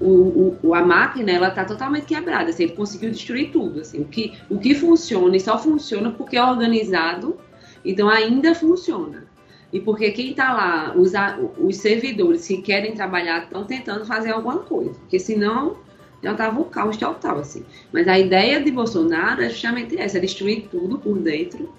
[0.00, 4.04] o, o, a máquina, ela está totalmente quebrada, assim, ele conseguiu destruir tudo, assim, o
[4.04, 7.36] que, o que funciona e só funciona porque é organizado,
[7.84, 9.26] então ainda funciona.
[9.70, 11.12] E porque quem está lá, os,
[11.58, 15.76] os servidores que querem trabalhar estão tentando fazer alguma coisa, porque senão
[16.22, 17.64] já estava um caos total, assim.
[17.92, 21.72] Mas a ideia de Bolsonaro é justamente essa, destruir tudo por dentro,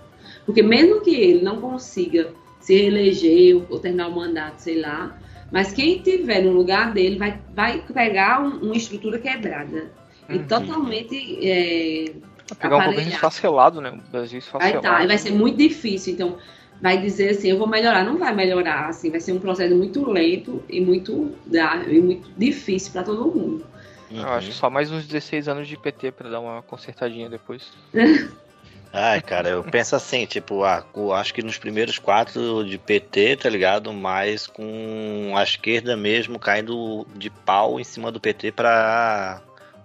[0.49, 5.15] porque mesmo que ele não consiga se reeleger ou terminar o mandato, sei lá,
[5.51, 9.91] mas quem tiver no lugar dele vai, vai pegar um, uma estrutura quebrada
[10.27, 10.35] uhum.
[10.35, 12.13] e totalmente é,
[12.47, 13.91] vai pegar um governo esfacelado, né?
[13.91, 14.81] O Brasil esfacelado.
[14.81, 16.39] Vai, tá, vai ser muito difícil, então
[16.81, 20.03] vai dizer assim, eu vou melhorar, não vai melhorar, assim, vai ser um processo muito
[20.09, 23.67] lento e muito e muito difícil para todo mundo.
[24.09, 27.71] Eu acho que só mais uns 16 anos de PT para dar uma consertadinha depois.
[28.91, 30.83] Ai, cara, eu penso assim, tipo, ah,
[31.15, 33.93] acho que nos primeiros quatro de PT, tá ligado?
[33.93, 39.41] Mas com a esquerda mesmo caindo de pau em cima do PT pra.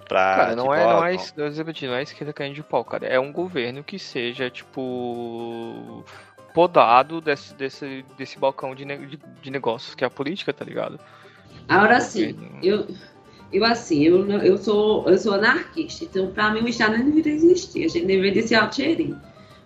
[0.08, 3.06] pra cara, não, tipo, é, não, é, não é a esquerda caindo de pau, cara.
[3.06, 6.02] É um governo que seja, tipo.
[6.54, 10.98] podado desse, desse, desse balcão de, de, de negócios que é a política, tá ligado?
[11.68, 12.86] Agora sim, eu
[13.54, 17.34] Eu assim, eu, eu sou eu sou anarquista, então para mim o Estado não deveria
[17.34, 19.14] existir, a gente deveria se autogerir.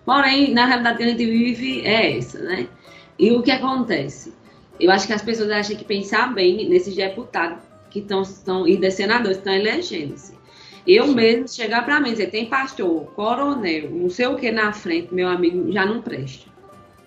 [0.04, 2.68] Porém, na realidade que a gente vive é essa, né?
[3.18, 4.32] E o que acontece?
[4.78, 7.58] Eu acho que as pessoas acham que pensar bem nesses deputados
[7.90, 10.38] que estão e de senadores que estão elegendo-se.
[10.86, 14.72] Eu mesmo chegar para mim e dizer, tem pastor, coronel, não sei o que na
[14.72, 16.46] frente, meu amigo, já não presta.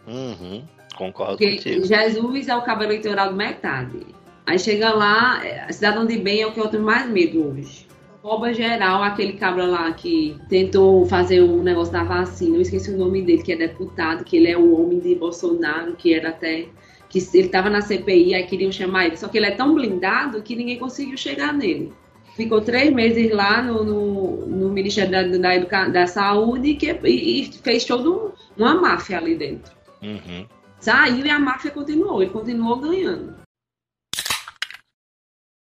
[0.07, 0.63] Uhum,
[0.95, 1.85] concordo Porque contigo.
[1.85, 4.05] Jesus é o cabo eleitoral do metade.
[4.45, 7.88] Aí chega lá, é, cidadão de bem é o que eu tenho mais medo hoje.
[8.23, 12.97] Rouba geral, aquele cabra lá que tentou fazer o negócio da vacina, eu esqueci o
[12.97, 16.67] nome dele, que é deputado, que ele é o homem de Bolsonaro, que era até.
[17.10, 19.17] que ele estava na CPI, aí queriam chamar ele.
[19.17, 21.91] Só que ele é tão blindado que ninguém conseguiu chegar nele.
[22.38, 27.41] Ficou três meses lá no, no, no Ministério da, da, Educa- da Saúde que, e,
[27.41, 29.73] e fez toda um- uma máfia ali dentro.
[30.01, 30.45] Uhum.
[30.80, 33.36] Saiu e a máfia continuou, ele continuou ganhando.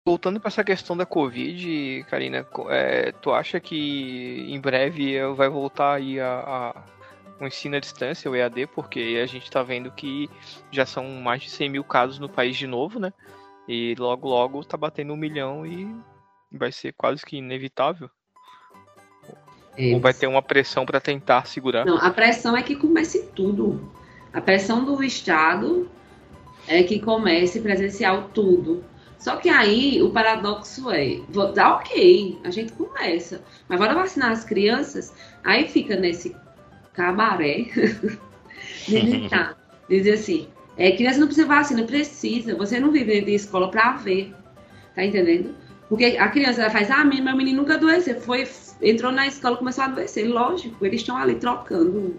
[0.09, 5.97] Voltando para essa questão da Covid, Karina, é, tu acha que em breve vai voltar
[5.97, 6.83] aí a, a
[7.38, 10.31] o ensino à distância, o EAD, porque a gente está vendo que
[10.71, 13.12] já são mais de 100 mil casos no país de novo, né?
[13.68, 15.94] E logo, logo tá batendo um milhão e
[16.51, 18.09] vai ser quase que inevitável.
[19.77, 21.85] É, Ou vai ter uma pressão para tentar segurar.
[21.85, 23.92] Não, a pressão é que comece tudo.
[24.33, 25.87] A pressão do Estado
[26.66, 28.83] é que comece presencial tudo.
[29.18, 31.18] Só que aí o paradoxo é,
[31.54, 36.37] tá ok, a gente começa, mas bora vacinar as crianças, aí fica nesse
[36.92, 37.66] cabaré
[38.87, 43.35] de ditar, dizer assim, é, criança não precisa vacina, precisa, você não vive dentro de
[43.35, 44.33] escola pra ver,
[44.94, 45.52] tá entendendo?
[45.88, 48.46] Porque a criança ela faz, ah, meu menino nunca adoeceu, foi,
[48.81, 52.16] entrou na escola e começou a adoecer, lógico, eles estão ali trocando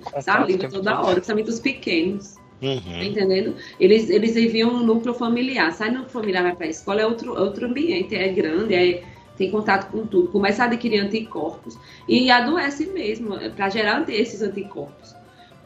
[0.57, 2.35] tempo toda hora, principalmente os pequenos.
[2.61, 3.03] Tá Uhum.
[3.03, 3.55] entendendo?
[3.79, 5.71] Eles, eles viviam no núcleo familiar.
[5.71, 9.03] Sai no núcleo familiar, vai para a escola, é outro, outro ambiente, é grande, é,
[9.37, 10.27] tem contato com tudo.
[10.27, 15.15] Começa a adquirir anticorpos e adoece mesmo, para gerar esses anticorpos.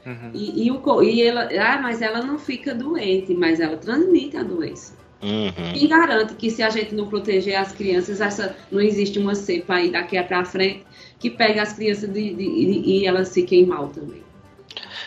[0.06, 0.32] Uhum.
[0.34, 4.44] E, e, o, e ela, ah, mas ela não fica doente, mas ela transmite a
[4.44, 4.94] doença.
[5.24, 5.72] Uhum.
[5.74, 9.76] Quem garante que se a gente não proteger as crianças, essa, não existe uma cepa
[9.76, 10.84] aí daqui para frente
[11.18, 14.22] que pega as crianças de- de- e, e elas fiquem mal também.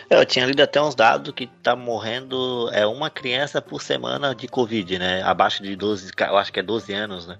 [0.09, 4.47] Eu tinha lido até uns dados que tá morrendo é uma criança por semana de
[4.47, 5.21] Covid, né?
[5.23, 7.37] Abaixo de 12, ca- eu acho que é 12 anos, né?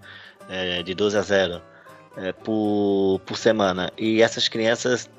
[0.49, 1.61] É, de 12 a 0
[2.17, 3.89] é, por, por semana.
[3.97, 5.09] E essas crianças,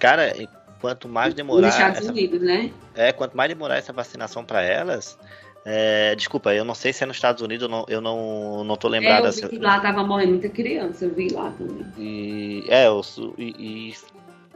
[0.00, 0.32] cara,
[0.80, 1.66] quanto mais demorar.
[1.66, 2.70] Nos Estados essa- Unidos, né?
[2.94, 5.18] é, quanto mais demorar essa vacinação para elas.
[5.66, 8.76] é, desculpa, eu não sei se é nos Estados Unidos, eu não, eu não, não
[8.76, 9.26] tô É, lembrado.
[9.26, 11.84] eu vi que lá tava morrendo muita criança, eu vi lá também.
[11.98, 13.02] E é, eu,
[13.36, 13.94] e, e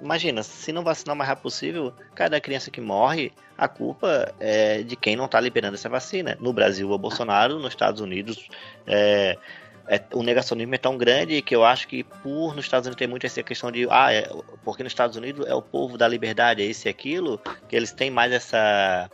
[0.01, 4.83] imagina, se não vacinar o mais rápido possível, cada criança que morre, a culpa é
[4.83, 6.37] de quem não está liberando essa vacina.
[6.41, 8.49] No Brasil o Bolsonaro, nos Estados Unidos
[8.87, 9.37] é,
[9.87, 13.09] é- o negacionismo é tão grande que eu acho que por nos Estados Unidos tem
[13.09, 14.29] muito essa questão de ah, é,
[14.65, 17.93] porque nos Estados Unidos é o povo da liberdade, é isso e aquilo, que eles
[17.93, 19.11] têm mais essa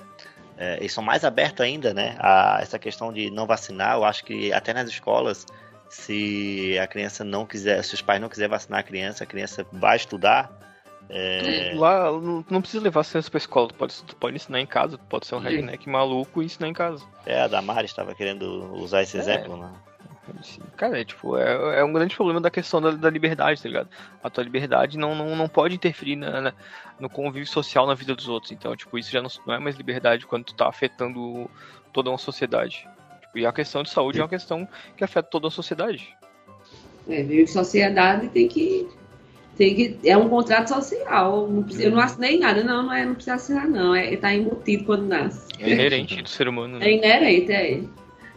[0.59, 3.95] é, eles são mais abertos ainda, né, a essa questão de não vacinar.
[3.95, 5.47] Eu acho que até nas escolas
[5.89, 9.67] se a criança não quiser, se os pais não quiserem vacinar a criança, a criança
[9.73, 10.51] vai estudar.
[11.09, 14.67] É, Lá não, não precisa levar ciência pra escola, tu pode, tu pode ensinar em
[14.67, 15.45] casa, tu pode ser um Sim.
[15.49, 17.05] redneck maluco e ensinar em casa.
[17.25, 19.21] é, a Damares estava querendo usar esse É.
[19.21, 19.73] exemplo, né?
[20.77, 23.89] Cara, é tipo, é, é um grande problema da questão da, da liberdade, tá ligado?
[24.25, 26.53] A tua liberdade não, não, não pode interferir na, na-
[26.99, 28.51] no convívio social na vida dos outros.
[28.51, 31.49] Então, tipo, isso já não, não é mais liberdade quando tu tá afetando
[31.93, 32.89] toda uma sociedade.
[33.21, 34.67] Tipo, e a questão de saúde é uma questão
[34.97, 36.13] que afeta toda a sociedade.
[37.09, 38.89] É, viver em sociedade tem que,
[39.57, 39.99] tem que.
[40.05, 41.49] É um contrato social.
[41.49, 43.95] Não precisa- eu não assinei nada, não, não, é, não precisa assinar, não.
[43.95, 45.47] É, tá embutido quando nasce.
[45.59, 46.93] É inerente do ser humano, É né?
[46.93, 47.81] inerente, é.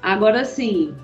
[0.01, 0.95] Agora sim,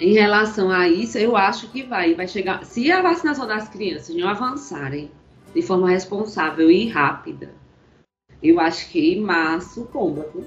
[0.00, 2.64] em relação a isso, eu acho que vai, vai chegar.
[2.64, 5.10] Se a vacinação das crianças não avançarem
[5.54, 7.50] de forma responsável e rápida,
[8.42, 10.26] eu acho que em março comba.
[10.34, 10.44] viu?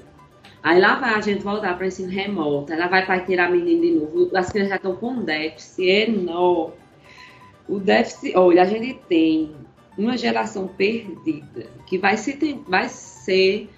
[0.63, 3.91] Aí lá vai a gente voltar para ensino remoto, ela vai para tirar menino de
[3.91, 4.35] novo.
[4.35, 6.73] As crianças já estão com um déficit enorme.
[7.67, 9.51] O déficit, olha, a gente tem
[9.97, 13.69] uma geração perdida que vai, se, tem- vai ser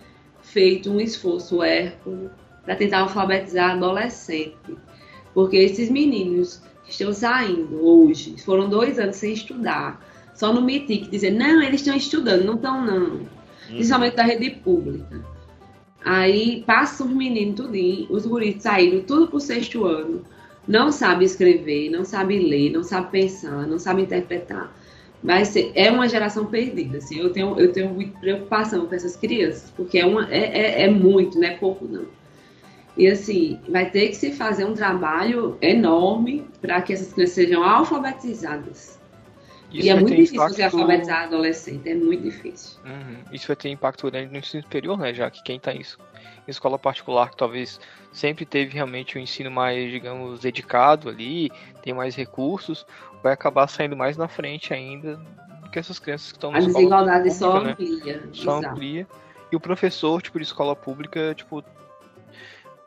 [0.42, 2.30] feito um esforço hércules
[2.64, 4.56] para tentar alfabetizar adolescente.
[5.34, 11.10] Porque esses meninos que estão saindo hoje, foram dois anos sem estudar, só no MITIC
[11.10, 13.22] dizer, não, eles estão estudando, não estão não.
[13.68, 15.26] Principalmente da rede pública.
[16.06, 20.24] Aí passa os meninos tudinho, os guris saíram tudo pro sexto ano,
[20.68, 24.76] não sabe escrever, não sabe ler, não sabe pensar, não sabe interpretar.
[25.24, 29.16] Vai ser, é uma geração perdida, assim, eu tenho, eu tenho muita preocupação com essas
[29.16, 32.06] crianças, porque é, uma, é, é, é muito, não é pouco não.
[32.96, 37.64] E assim, vai ter que se fazer um trabalho enorme para que essas crianças sejam
[37.64, 39.00] alfabetizadas.
[39.72, 40.56] Isso e é muito difícil impacto...
[40.56, 42.80] você alfabetizar adolescente, é muito difícil.
[42.86, 43.18] Uhum.
[43.32, 45.14] Isso vai ter impacto grande no ensino superior, né?
[45.14, 45.82] Já que quem está em
[46.48, 47.80] escola particular, que talvez
[48.12, 51.52] sempre teve realmente um ensino mais, digamos, dedicado ali,
[51.82, 52.86] tem mais recursos,
[53.22, 55.18] vai acabar saindo mais na frente ainda
[55.62, 57.72] do que essas crianças que estão na A desigualdade pública, só né?
[57.72, 58.30] amplia.
[58.32, 58.74] Só exato.
[58.74, 59.08] amplia.
[59.52, 61.64] E o professor, tipo, de escola pública, tipo,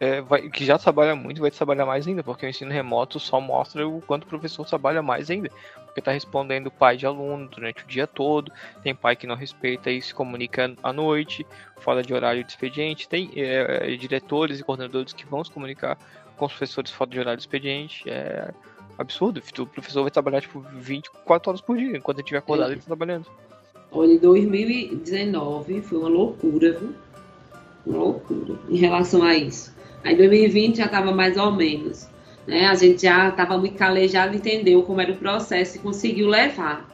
[0.00, 3.38] é, vai, que já trabalha muito, vai trabalhar mais ainda, porque o ensino remoto só
[3.38, 5.50] mostra o quanto o professor trabalha mais ainda.
[5.84, 8.50] Porque está respondendo pai de aluno durante o dia todo,
[8.82, 11.46] tem pai que não respeita e se comunica à noite,
[11.80, 15.98] fora de horário de expediente, tem é, diretores e coordenadores que vão se comunicar
[16.36, 18.08] com os professores fora de horário de expediente.
[18.08, 18.54] É
[18.96, 19.42] absurdo.
[19.58, 22.72] O professor vai trabalhar tipo 24 horas por dia, enquanto ele estiver acordado, é.
[22.72, 23.26] ele está trabalhando.
[23.92, 26.94] Olha, 2019 foi uma loucura, viu?
[27.84, 29.78] Uma loucura em relação a isso.
[30.04, 32.08] Aí 2020 já estava mais ou menos.
[32.46, 32.66] Né?
[32.66, 36.88] A gente já estava muito calejado, entendeu como era o processo e conseguiu levar.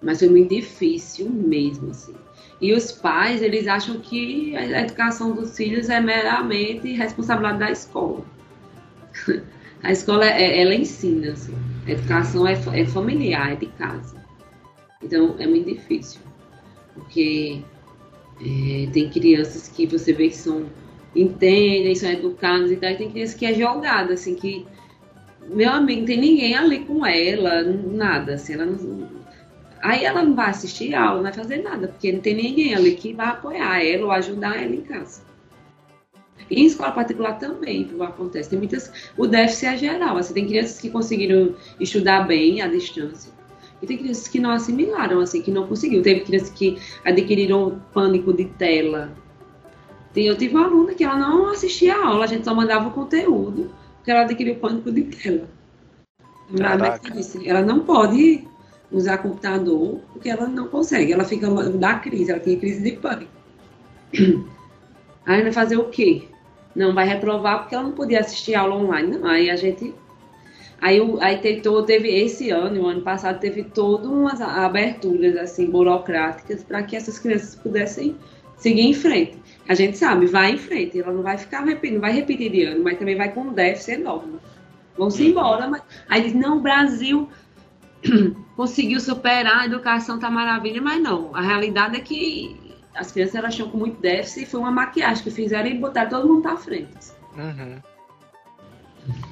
[0.00, 2.14] Mas foi muito difícil mesmo, assim.
[2.60, 8.24] E os pais, eles acham que a educação dos filhos é meramente responsabilidade da escola.
[9.80, 11.54] A escola, é, ela ensina, assim.
[11.86, 14.16] A educação é, é familiar, é de casa.
[15.00, 16.20] Então, é muito difícil.
[16.94, 17.62] Porque
[18.40, 20.66] é, tem crianças que você vê que são
[21.14, 22.90] entendem, são educados e tal.
[22.90, 24.66] E tem criança que é jogada, assim, que
[25.48, 29.08] meu amigo, não tem ninguém ali com ela, nada, assim, ela não,
[29.82, 32.94] aí ela não vai assistir aula, não vai fazer nada, porque não tem ninguém ali
[32.94, 35.22] que vai apoiar ela ou ajudar ela em casa.
[36.50, 38.48] E em escola particular também acontece.
[38.48, 38.90] Tem muitas.
[39.16, 40.16] O déficit é geral.
[40.16, 43.30] Assim, tem crianças que conseguiram estudar bem à distância.
[43.82, 46.02] E tem crianças que não assimilaram, assim, que não conseguiram.
[46.02, 49.12] Teve crianças que adquiriram pânico de tela,
[50.14, 52.92] eu tive uma aluna que ela não assistia a aula, a gente só mandava o
[52.92, 55.48] conteúdo, porque ela adquiriu pânico de tela.
[57.46, 58.46] Ela não pode
[58.90, 63.30] usar computador porque ela não consegue, ela fica da crise, ela tinha crise de pânico.
[65.26, 66.22] Aí vai fazer o quê?
[66.74, 69.18] Não vai reprovar porque ela não podia assistir aula online.
[69.18, 69.94] Não, aí a gente.
[70.80, 75.68] Aí, aí teve, teve esse ano e o ano passado teve todas umas aberturas assim
[75.70, 78.16] burocráticas para que essas crianças pudessem
[78.56, 82.00] seguir em frente a gente sabe, vai em frente, ela não vai ficar repetindo, não
[82.00, 84.38] vai repetir de ano, mas também vai com um déficit enorme.
[84.96, 85.28] Vão-se uhum.
[85.28, 87.28] embora, mas aí diz, não, o Brasil
[88.56, 92.58] conseguiu superar, a educação tá maravilha, mas não, a realidade é que
[92.94, 96.08] as crianças elas acham com muito déficit e foi uma maquiagem que fizeram e botaram
[96.08, 97.12] todo mundo à frente.
[97.36, 97.80] Uhum.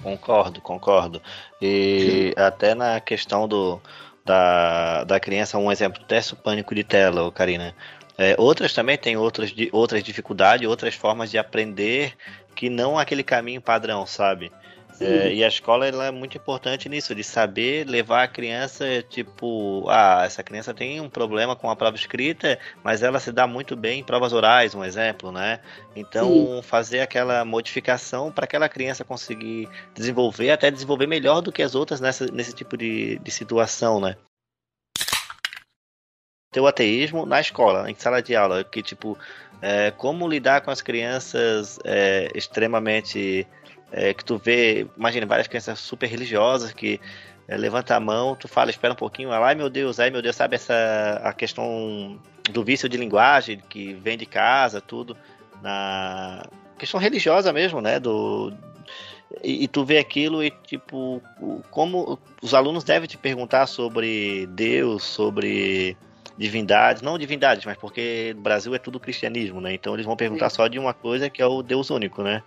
[0.03, 1.23] Concordo, concordo.
[1.61, 3.81] E até na questão do,
[4.25, 7.75] da, da criança, um exemplo, teste o pânico de tela, Karina.
[8.19, 12.15] É, outras também têm outras, outras dificuldades, outras formas de aprender
[12.55, 14.51] que não aquele caminho padrão, sabe?
[14.99, 19.85] É, e a escola ela é muito importante nisso, de saber levar a criança, tipo,
[19.89, 23.77] ah, essa criança tem um problema com a prova escrita, mas ela se dá muito
[23.77, 25.61] bem em provas orais, um exemplo, né?
[25.95, 26.63] Então, Sim.
[26.63, 32.01] fazer aquela modificação para aquela criança conseguir desenvolver, até desenvolver melhor do que as outras
[32.01, 34.17] nessa, nesse tipo de, de situação, né?
[36.57, 39.19] Ter o ateísmo na escola, em sala de aula, que tipo,
[39.61, 43.47] é, como lidar com as crianças é, extremamente
[43.93, 46.99] é, que tu vê, imagina várias crianças super religiosas que
[47.47, 50.35] é, levanta a mão, tu fala, espera um pouquinho, ai meu Deus, ai meu Deus,
[50.35, 52.19] sabe essa a questão
[52.51, 55.15] do vício de linguagem que vem de casa, tudo
[55.61, 56.43] na
[56.79, 58.51] questão religiosa mesmo, né, do
[59.43, 61.21] e, e, tu vê aquilo e tipo
[61.71, 65.97] como os alunos devem te perguntar sobre Deus, sobre
[66.37, 69.73] divindades, não divindades, mas porque no Brasil é tudo cristianismo, né?
[69.73, 70.57] Então eles vão perguntar Sim.
[70.57, 72.43] só de uma coisa que é o Deus único, né?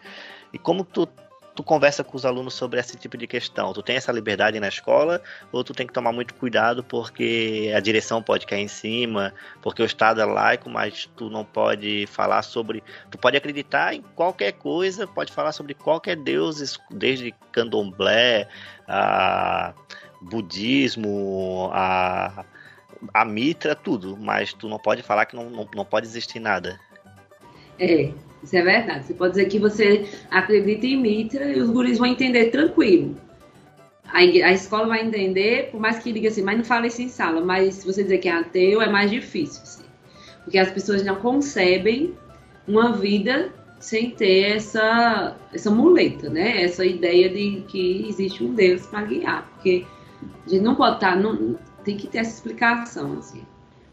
[0.54, 1.08] E como tu,
[1.56, 3.74] tu conversa com os alunos sobre esse tipo de questão?
[3.74, 5.22] Tu tem essa liberdade na escola
[5.52, 9.82] ou tu tem que tomar muito cuidado porque a direção pode cair em cima, porque
[9.82, 12.84] o Estado é laico, mas tu não pode falar sobre.
[13.10, 18.48] Tu pode acreditar em qualquer coisa, pode falar sobre qualquer deus, desde candomblé,
[18.88, 19.74] a
[20.22, 22.46] budismo, a
[23.14, 26.80] a mitra, tudo, mas tu não pode falar que não, não, não pode existir nada.
[27.80, 28.12] É,
[28.44, 29.06] isso é verdade.
[29.06, 33.16] Você pode dizer que você acredita em mitra e os guris vão entender tranquilo.
[34.06, 37.10] A, a escola vai entender, por mais que diga assim, mas não fala isso em
[37.10, 37.42] sala.
[37.42, 39.62] Mas se você dizer que é ateu, é mais difícil.
[39.64, 39.84] Assim,
[40.44, 42.14] porque as pessoas não concebem
[42.68, 46.64] uma vida sem ter essa, essa muleta, né?
[46.64, 49.50] Essa ideia de que existe um Deus para guiar.
[49.54, 49.86] Porque
[50.46, 51.12] a gente não pode estar.
[51.12, 53.46] Tá, não, tem que ter essa explicação, assim.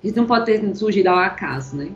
[0.03, 1.93] Gente não pode ter surgido ao acaso, né?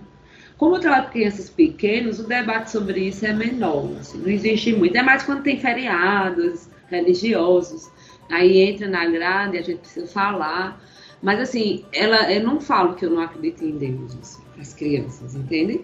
[0.61, 3.97] como eu trabalho com crianças pequenas, o debate sobre isso é menor.
[3.99, 4.95] Assim, não existe muito.
[4.95, 7.91] É mais quando tem feriados religiosos.
[8.29, 10.79] Aí entra na grade, a gente precisa falar.
[11.23, 14.75] Mas assim, ela, eu não falo que eu não acredito em Deus assim, para as
[14.75, 15.83] crianças, entende?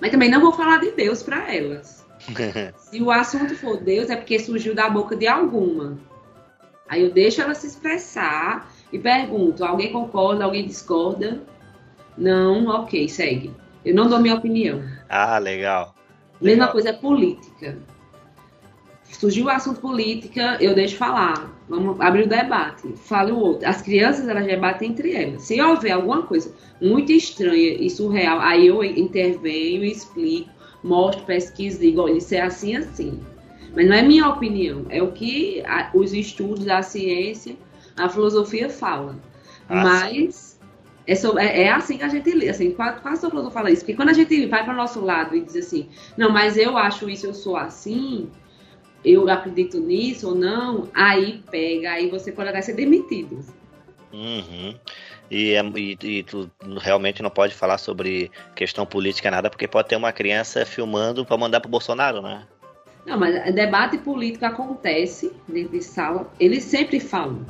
[0.00, 2.04] Mas também não vou falar de Deus para elas.
[2.90, 6.00] Se o assunto for Deus, é porque surgiu da boca de alguma.
[6.88, 11.42] Aí eu deixo ela se expressar e pergunto: alguém concorda, alguém discorda?
[12.16, 13.50] Não, ok, segue.
[13.84, 14.82] Eu não dou minha opinião.
[15.08, 15.94] Ah, legal.
[16.40, 17.78] Mesma coisa é política.
[19.04, 21.50] Surgiu o assunto política, eu deixo falar.
[21.68, 22.92] Vamos abrir o debate.
[22.96, 23.68] Fale o outro.
[23.68, 25.42] As crianças, elas debatem entre elas.
[25.42, 30.50] Se houver alguma coisa muito estranha e surreal, aí eu intervenho, explico,
[30.82, 33.20] mostro, pesquiso, digo, olha, isso é assim, assim.
[33.74, 35.62] Mas não é minha opinião, é o que
[35.94, 37.56] os estudos da ciência,
[38.04, 39.16] a filosofia fala.
[39.68, 40.58] Ah, Mas
[41.06, 43.70] é, sobre, é, é, assim que a gente lê, assim, quase, quase todo mundo fala
[43.70, 46.56] isso, porque quando a gente vai para o nosso lado e diz assim, não, mas
[46.56, 48.28] eu acho isso, eu sou assim,
[49.04, 53.44] eu acredito nisso ou não, aí pega, aí você pode até ser demitido.
[54.12, 54.76] Uhum.
[55.30, 59.88] E, é, e, e, tu realmente não pode falar sobre questão política nada, porque pode
[59.88, 62.46] ter uma criança filmando para mandar para Bolsonaro, né?
[63.06, 67.44] Não, mas debate político acontece dentro de sala, eles sempre falam.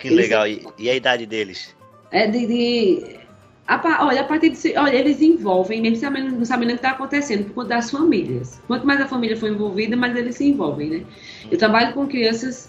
[0.00, 0.46] Que eles legal.
[0.48, 1.74] E, e a idade deles?
[2.10, 3.20] é de, de
[3.66, 6.90] a, olha, a partir de, olha, eles envolvem, mesmo sabendo, não sabendo o que está
[6.90, 8.60] acontecendo, por conta das famílias.
[8.66, 11.02] Quanto mais a família for envolvida, mais eles se envolvem, né?
[11.48, 12.68] Eu trabalho com crianças,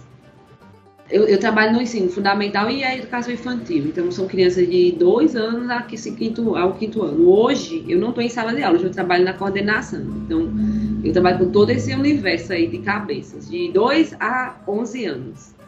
[1.09, 3.85] eu, eu trabalho no ensino fundamental e a educação infantil.
[3.87, 7.27] Então, são crianças de dois anos ao quinto, ao quinto ano.
[7.27, 10.01] Hoje, eu não estou em sala de aula, eu trabalho na coordenação.
[10.01, 10.51] Então,
[11.03, 15.60] eu trabalho com todo esse universo aí de cabeças, de 2 a 11 anos.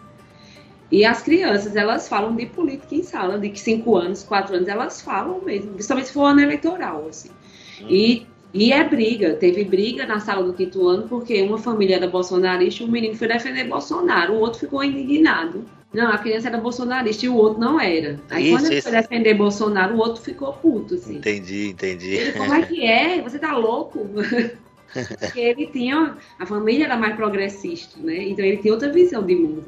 [0.94, 5.02] E as crianças, elas falam de política em sala, de 5 anos, 4 anos, elas
[5.02, 7.30] falam mesmo, principalmente se for ano eleitoral, assim.
[7.82, 7.88] Uhum.
[7.90, 12.08] E, e é briga, teve briga na sala do quinto ano, porque uma família era
[12.08, 15.66] bolsonarista e um menino foi defender Bolsonaro, o outro ficou indignado.
[15.92, 18.20] Não, a criança era bolsonarista e o outro não era.
[18.30, 18.88] Aí isso, quando ele isso.
[18.88, 21.16] foi defender Bolsonaro, o outro ficou puto, assim.
[21.16, 22.14] Entendi, entendi.
[22.14, 23.20] Ele, como é que é?
[23.24, 24.08] Você tá louco?
[25.20, 26.16] Porque ele tinha.
[26.38, 28.26] A família era mais progressista, né?
[28.26, 29.66] Então ele tinha outra visão de mundo.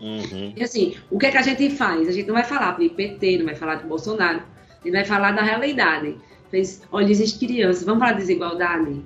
[0.00, 0.52] Uhum.
[0.56, 2.08] E assim, o que é que a gente faz?
[2.08, 4.42] A gente não vai falar do PT, não vai falar do Bolsonaro,
[4.80, 6.16] a gente vai falar da realidade.
[6.50, 9.02] Fez, olha, existem crianças, vamos falar de desigualdade?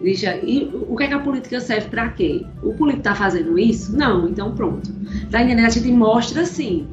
[0.00, 2.46] Deixa, e o que é que a política serve para quê?
[2.62, 3.94] O político está fazendo isso?
[3.96, 4.90] Não, então pronto.
[5.30, 5.66] Tá entendendo?
[5.66, 6.88] A gente mostra assim.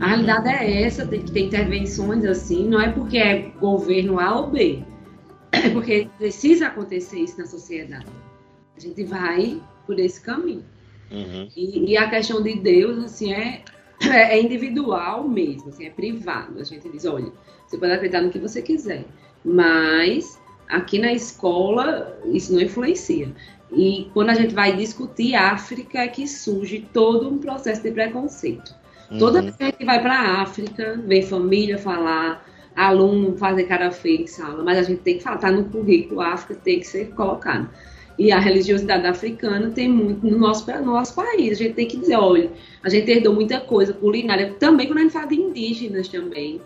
[0.00, 4.40] A realidade é essa, tem que ter intervenções assim, não é porque é governo A
[4.40, 4.82] ou B,
[5.52, 8.06] é porque precisa acontecer isso na sociedade.
[8.76, 10.64] A gente vai por esse caminho.
[11.10, 11.48] Uhum.
[11.56, 13.62] E, e, a questão de Deus, assim, é,
[14.00, 16.58] é individual mesmo, assim, é privado.
[16.58, 17.30] A gente diz, olha,
[17.66, 19.04] você pode acreditar no que você quiser,
[19.44, 20.38] mas
[20.68, 23.32] aqui na escola isso não influencia.
[23.72, 28.74] E quando a gente vai discutir África é que surge todo um processo de preconceito.
[29.10, 29.18] Uhum.
[29.18, 33.90] Toda vez que a gente vai para a África, vem família falar, aluno fazer cara
[33.90, 36.80] feia em sala, mas a gente tem que falar, tá no currículo, a África tem
[36.80, 37.68] que ser colocado.
[38.18, 41.52] E a religiosidade africana tem muito no nosso, no nosso país.
[41.52, 42.50] A gente tem que dizer, olha,
[42.82, 46.60] a gente herdou muita coisa culinária, também quando a gente fala de indígenas também,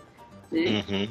[0.51, 0.83] né?
[0.87, 1.07] Uhum.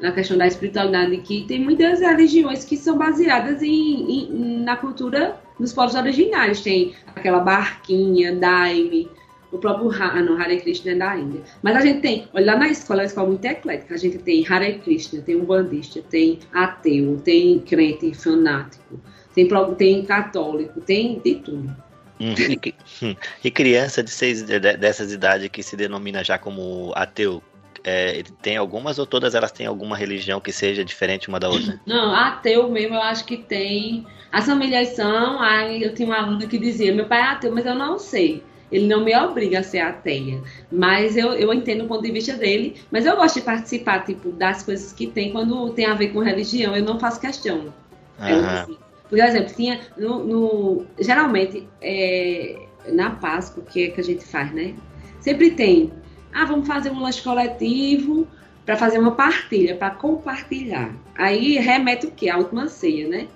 [0.00, 5.40] Na questão da espiritualidade, que tem muitas religiões que são baseadas em, em, na cultura
[5.58, 6.60] dos povos originários.
[6.60, 9.08] Tem aquela barquinha, daime,
[9.52, 11.42] o próprio ah, não, Hare Krishna é da Índia.
[11.62, 13.94] Mas a gente tem, olha, lá na escola, é uma escola muito eclética.
[13.94, 18.98] A gente tem Hare Krishna, tem um bandista, tem ateu, tem crente fanático
[19.34, 21.74] tem, tem católico, tem de tudo.
[22.20, 22.74] Hum, e,
[23.04, 27.42] hum, e, criança de seis, dessas idades que se denomina já como ateu,
[27.84, 31.80] é, tem algumas ou todas elas têm alguma religião que seja diferente uma da outra?
[31.84, 34.06] Não, ateu mesmo eu acho que tem.
[34.30, 35.40] As famílias são.
[35.40, 38.42] Aí eu tinha uma aluna que dizia: meu pai é ateu, mas eu não sei.
[38.70, 40.40] Ele não me obriga a ser ateia.
[40.70, 42.80] Mas eu, eu entendo o ponto de vista dele.
[42.90, 46.20] Mas eu gosto de participar, tipo, das coisas que tem quando tem a ver com
[46.20, 46.74] religião.
[46.74, 47.74] Eu não faço questão.
[48.18, 48.76] Uhum.
[49.12, 52.56] Por exemplo, tinha no, no geralmente é,
[52.88, 54.74] na Páscoa, que é que a gente faz, né?
[55.20, 55.92] Sempre tem,
[56.32, 58.26] ah, vamos fazer um lanche coletivo
[58.64, 60.96] para fazer uma partilha, para compartilhar.
[61.14, 62.30] Aí remete o quê?
[62.30, 63.28] A última ceia, né?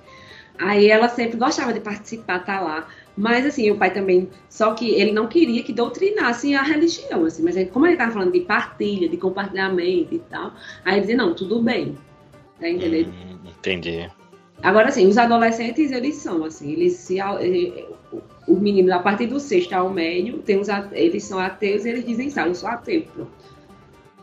[0.58, 2.88] Aí ela sempre gostava de participar, tá lá.
[3.14, 7.42] Mas assim, o pai também, só que ele não queria que doutrinasse a religião, assim,
[7.42, 10.54] mas como ele estava falando de partilha, de compartilhamento e tal,
[10.86, 11.98] aí ele dizia, não, tudo bem.
[12.58, 13.10] Tá entendendo?
[13.10, 14.10] Hum, entendi.
[14.62, 17.20] Agora, assim, os adolescentes, eles são, assim, eles se...
[17.20, 17.84] Eh,
[18.48, 22.07] os meninos, a partir do sexto ao médio, tem os, eles são ateus e eles
[22.07, 23.30] dizem, sabe, eu sou ateu, pronto.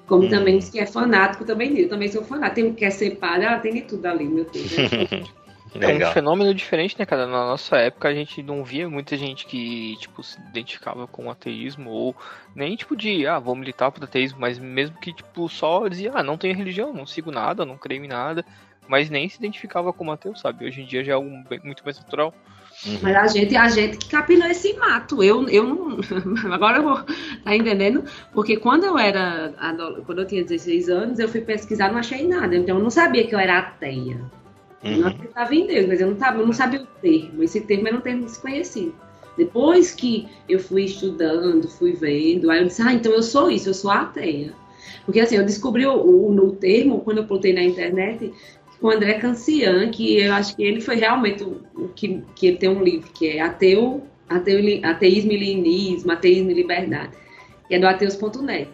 [0.08, 0.30] Como Hum.
[0.30, 1.78] também os que é fanático também.
[1.80, 2.56] Eu também sou fanático.
[2.56, 4.72] Tem um que quer ser padre, ah, tem de tudo ali, meu Deus.
[4.78, 4.84] né?
[5.76, 6.14] É um Legal.
[6.14, 7.26] fenômeno diferente, né, cara?
[7.26, 11.32] Na nossa época a gente não via muita gente que, tipo, se identificava com o
[11.32, 12.16] ateísmo ou
[12.56, 16.22] nem, tipo, de, ah, vou militar pro ateísmo, mas mesmo que, tipo, só dizia, ah,
[16.22, 18.46] não tenho religião, não sigo nada, não creio em nada,
[18.88, 20.66] mas nem se identificava como ateu, sabe?
[20.66, 22.34] Hoje em dia já é algo bem- muito mais natural.
[23.02, 25.24] Mas a gente, a gente que capilou esse mato.
[25.24, 26.00] Eu, eu não.
[26.52, 27.04] Agora eu vou.
[27.44, 28.04] Tá entendendo?
[28.34, 29.54] Porque quando eu era.
[30.06, 32.56] Quando eu tinha 16 anos, eu fui pesquisar não achei nada.
[32.56, 34.20] Então eu não sabia que eu era ateia.
[34.84, 35.08] Eu não Uhum.
[35.08, 37.42] acreditava em Deus, mas eu não, tava, eu não sabia o termo.
[37.42, 38.94] Esse termo era um termo desconhecido.
[39.38, 43.70] Depois que eu fui estudando, fui vendo, aí eu disse, ah, então eu sou isso,
[43.70, 44.54] eu sou ateia.
[45.06, 48.32] Porque assim, eu descobri o, o, no termo, quando eu botei na internet,
[48.84, 52.58] com o André Cancian, que eu acho que ele foi realmente o, que, que ele
[52.58, 57.14] tem um livro, que é Ateu, Ateu, Ateísmo e Linismo, Ateísmo e Liberdade,
[57.66, 58.70] que é do ateus.net.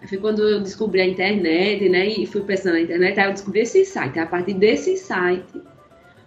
[0.00, 2.06] Aí foi quando eu descobri a internet, né?
[2.06, 4.20] E fui pensando na internet, aí eu descobri esse site.
[4.20, 5.60] A partir desse site,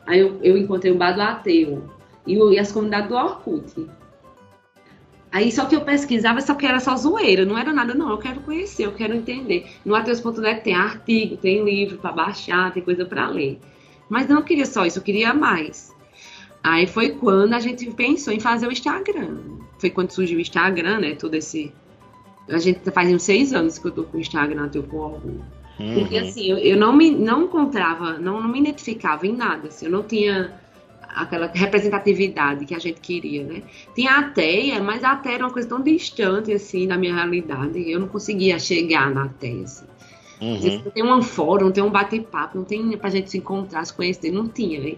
[0.06, 1.90] aí eu, eu encontrei o Bar do Ateu
[2.28, 3.88] e, e as comunidades do Orkut.
[5.32, 8.10] Aí só que eu pesquisava, só que era só zoeira, não era nada, não.
[8.10, 9.66] Eu quero conhecer, eu quero entender.
[9.86, 13.58] No ateus.net tem artigo, tem livro para baixar, tem coisa para ler.
[14.10, 15.96] Mas não queria só isso, eu queria mais.
[16.62, 19.38] Aí foi quando a gente pensou em fazer o Instagram.
[19.80, 21.16] Foi quando surgiu o Instagram, né?
[21.16, 21.74] Todo esse.
[22.50, 25.44] A gente faz uns seis anos que eu tô com o Instagram, Ateu com orgulho.
[25.78, 26.28] Porque Uhum.
[26.28, 29.92] assim, eu, eu não me não encontrava, não, não me identificava em nada, assim, eu
[29.92, 30.61] não tinha
[31.16, 33.64] aquela representatividade que a gente queria, né?
[33.96, 37.90] Tinha a ateia, mas a ateia era uma coisa tão distante, assim, da minha realidade,
[37.90, 39.86] eu não conseguia chegar na ateia, assim.
[40.42, 40.82] Uhum.
[40.86, 43.94] Não tem um fórum, não tem um bate-papo, não tem pra gente se encontrar, se
[43.94, 44.96] conhecer, não tinha, né?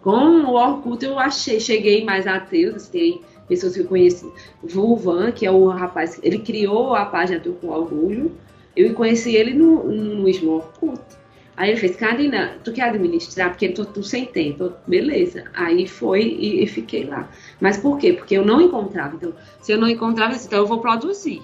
[0.00, 4.24] Com o Orkut eu achei, cheguei mais a ateus, tem pessoas que eu conheci,
[4.62, 8.32] o Vulvan, que é o rapaz, ele criou a página Ateu com Orgulho,
[8.76, 11.17] eu conheci ele no, no mesmo Orkut.
[11.58, 13.50] Aí ele fez, Karina, tu quer administrar?
[13.50, 14.72] Porque eu tô, tô sem tempo.
[14.86, 15.42] Beleza.
[15.52, 17.28] Aí foi e, e fiquei lá.
[17.60, 18.12] Mas por quê?
[18.12, 19.16] Porque eu não encontrava.
[19.16, 21.42] Então, se eu não encontrava, eu disse, então eu vou produzir.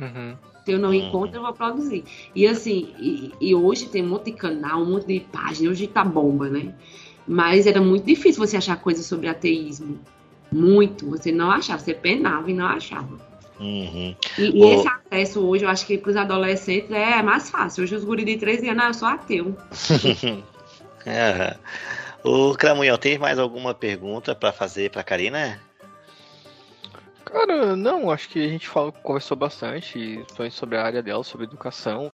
[0.00, 0.34] Uhum.
[0.64, 0.94] Se eu não Uhum.
[0.96, 2.02] encontro, eu vou produzir.
[2.34, 5.86] E assim, e, e hoje tem um monte de canal, um monte de página, hoje
[5.86, 6.74] tá bomba, né?
[7.24, 10.00] Mas era muito difícil você achar coisas sobre ateísmo.
[10.50, 11.08] Muito.
[11.10, 13.20] Você não achava, você penava e não achava.
[13.60, 14.16] Uhum.
[14.36, 14.74] E, e Ô.
[14.74, 17.84] esse acesso hoje, eu acho que para os adolescentes é mais fácil.
[17.84, 19.56] Hoje os guris de 13 anos, ah, eu sou ateu.
[21.06, 21.56] Aham.
[22.24, 25.60] O Cramunhão, tem mais alguma pergunta pra fazer pra Karina?
[27.24, 31.46] Cara, não, acho que a gente falou, conversou bastante foi sobre a área dela, sobre
[31.46, 32.10] educação.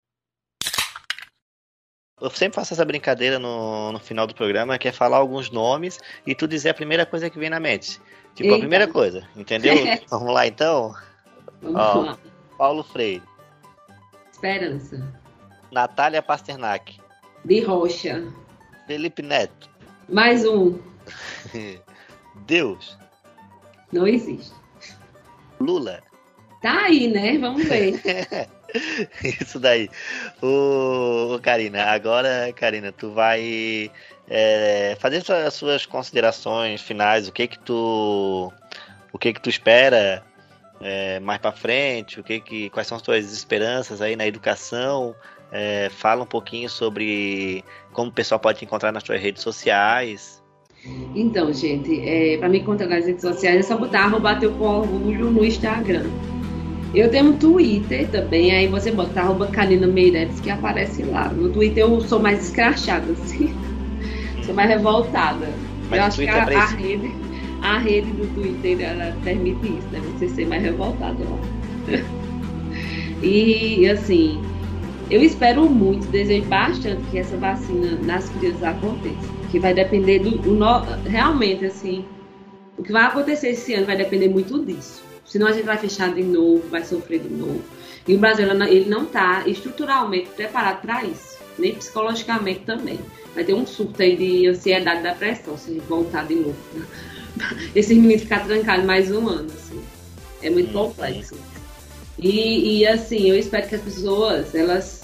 [2.21, 5.99] Eu sempre faço essa brincadeira no, no final do programa, que é falar alguns nomes
[6.27, 8.01] e tu dizer a primeira coisa que vem na mente.
[8.35, 8.61] Tipo, a Eita.
[8.61, 9.75] primeira coisa, entendeu?
[10.09, 10.95] Vamos lá então?
[11.61, 12.01] Vamos Ó.
[12.03, 12.19] lá.
[12.57, 13.23] Paulo Freire,
[14.33, 15.07] Esperança.
[15.71, 16.99] Natália Pasternak,
[17.45, 18.25] De rocha.
[18.87, 19.69] Felipe Neto,
[20.09, 20.79] Mais um.
[22.47, 22.99] Deus,
[23.93, 24.53] Não existe.
[25.61, 26.03] Lula.
[26.61, 27.39] Tá aí, né?
[27.39, 28.01] Vamos ver.
[29.41, 29.89] Isso daí.
[30.43, 33.91] Ô, ô, Karina, agora, Karina, tu vai
[34.29, 38.53] é, fazer suas, suas considerações finais, o que que tu
[39.13, 40.23] o que que tu espera
[40.81, 45.15] é, mais pra frente, o que que quais são as tuas esperanças aí na educação?
[45.51, 50.43] É, fala um pouquinho sobre como o pessoal pode te encontrar nas tuas redes sociais.
[51.15, 54.65] Então, gente, é, para me encontrar nas redes sociais é só botar arroba Ateu com
[54.65, 56.05] orgulho no Instagram.
[56.95, 61.29] Eu tenho um Twitter também, aí você bota arroba Karina Meireles que aparece lá.
[61.29, 63.55] No Twitter eu sou mais escrachada, assim.
[64.45, 65.49] Sou mais revoltada.
[65.91, 67.26] Mas eu acho que Twitter a, é a rede,
[67.63, 70.01] a rede do Twitter ela permite isso, né?
[70.19, 71.39] Você ser mais revoltado lá.
[73.23, 74.41] e assim,
[75.11, 79.37] eu espero muito, desejo bastante que essa vacina nas crianças aconteça.
[79.51, 80.39] Que vai depender do.
[80.39, 82.05] do no- realmente, assim,
[82.77, 85.05] o que vai acontecer esse ano vai depender muito disso.
[85.25, 87.63] Senão a gente vai fechar de novo, vai sofrer de novo.
[88.07, 92.99] E o Brasil ele não está estruturalmente preparado para isso, nem psicologicamente também.
[93.35, 96.57] Vai ter um surto aí de ansiedade e depressão se a gente voltar de novo.
[97.75, 99.81] Esses meninos ficar trancados mais um ano, assim.
[100.43, 100.89] É muito Uhum.
[100.89, 101.35] complexo.
[102.19, 105.03] E, e, assim, eu espero que as pessoas, elas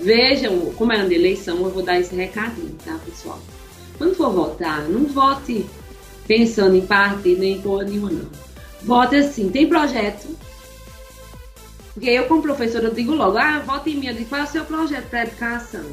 [0.00, 3.40] vejam, como é ano de eleição, eu vou dar esse recadinho, tá, pessoal?
[3.98, 5.66] Quando for votar, não vote
[6.26, 8.30] pensando em partido nem em porra nenhuma, não.
[8.82, 10.28] Vote assim, tem projeto.
[11.92, 14.44] Porque eu, como professora, eu digo logo, ah, vote em mim, eu digo, qual é
[14.44, 15.84] o seu projeto para educação?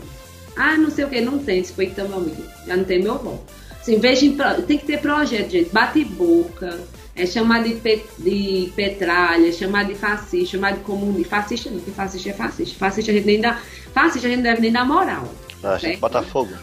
[0.55, 3.01] Ah, não sei o que, não tem, se foi então, meu amigo, já não tem
[3.03, 3.43] meu voto.
[3.81, 6.79] Assim, veja, em tem que ter projeto, gente, bate boca,
[7.15, 11.29] é chamar de, pe, de petralha, chamar de fascista, chamar de comunista.
[11.29, 12.77] Fascista não, porque fascista é fascista.
[12.77, 13.59] Fascista a gente nem dá.
[13.93, 15.27] Fascista a gente não deve nem dar moral.
[15.63, 16.53] Ah, gente, Botafogo.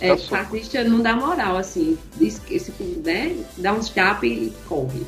[0.00, 1.96] É, fascista não dá moral, assim.
[2.16, 2.72] Diz que esse
[3.02, 5.02] né, dá uns tapas e corre.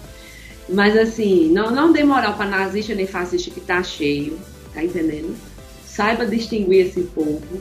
[0.68, 4.38] Mas assim, não, não dê moral para nazista nem fascista que tá cheio,
[4.74, 5.36] tá entendendo?
[5.84, 7.60] Saiba distinguir esse povo.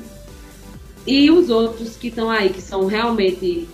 [1.05, 3.67] E os outros que estão aí, que são realmente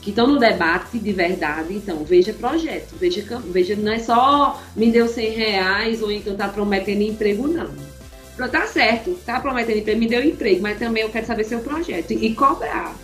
[0.00, 4.90] que estão no debate de verdade, então veja projeto, veja, veja, não é só me
[4.90, 7.70] deu 100 reais ou então tá prometendo emprego, não.
[8.50, 12.12] Tá certo, tá prometendo emprego, me deu emprego, mas também eu quero saber seu projeto
[12.12, 12.96] e cobrar.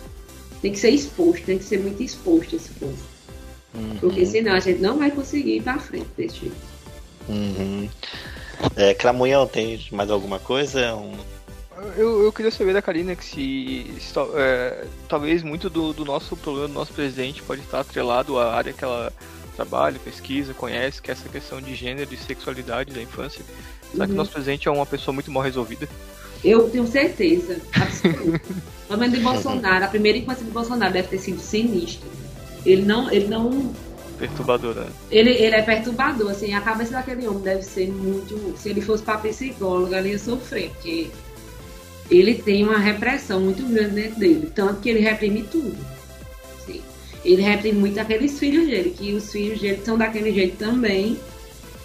[0.61, 2.97] Tem que ser exposto, tem que ser muito exposto esse povo.
[3.75, 3.97] Uhum.
[3.99, 6.55] Porque senão a gente não vai conseguir ir pra frente desse jeito.
[7.29, 7.87] Uhum.
[8.75, 10.95] É, Cramunhão, tem mais alguma coisa?
[10.95, 11.13] Um
[11.95, 16.35] eu, eu queria saber da Karina que se, se é, talvez muito do, do, nosso
[16.35, 19.11] problema do nosso presidente pode estar atrelado à área que ela
[19.55, 23.43] trabalha, pesquisa, conhece, que é essa questão de gênero e sexualidade da infância.
[23.91, 24.07] Será uhum.
[24.07, 25.87] que o nosso presidente é uma pessoa muito mal resolvida?
[26.43, 28.41] Eu tenho certeza, absoluta.
[28.87, 32.07] Pelo menos de Bolsonaro, a primeira infância de Bolsonaro deve ter sido sinistra.
[32.65, 33.73] Ele não, ele não
[34.17, 34.81] perturbadora.
[34.81, 34.91] Né?
[35.11, 38.55] Ele, ele é perturbador, assim, a cabeça daquele homem deve ser muito.
[38.57, 41.09] Se ele fosse para psicóloga, ele ia sofrer, porque
[42.09, 45.75] ele tem uma repressão muito grande dentro dele, tanto que ele reprime tudo.
[46.65, 46.81] Sim.
[47.23, 51.17] Ele reprime muito aqueles filhos dele, que os filhos dele são daquele jeito também.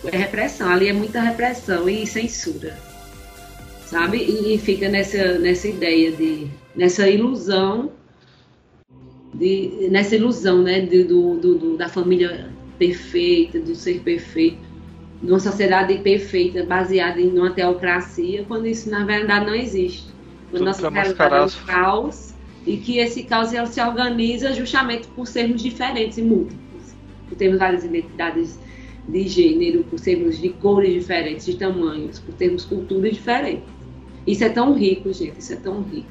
[0.05, 2.77] É repressão, ali é muita repressão e censura.
[3.87, 4.19] Sabe?
[4.19, 6.49] E, e fica nessa, nessa ideia de.
[6.75, 7.93] nessa ilusão.
[9.35, 10.81] De, nessa ilusão, né?
[10.81, 14.73] De, do, do, do, da família perfeita, do ser perfeito
[15.23, 20.12] de uma sociedade perfeita baseada em uma teocracia, quando isso na verdade não existe.
[20.53, 22.35] Quando nossa realidade é um caos
[22.67, 26.95] e que esse caos ele se organiza justamente por sermos diferentes e múltiplos,
[27.27, 28.59] por termos várias identidades
[29.09, 33.65] de gênero, por sermos de cores diferentes, de tamanhos, por termos culturas diferentes.
[34.27, 36.11] Isso é tão rico, gente, isso é tão rico.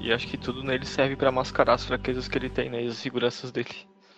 [0.00, 2.88] E acho que tudo nele serve para mascarar as fraquezas que ele tem, né, e
[2.88, 3.68] as seguranças dele.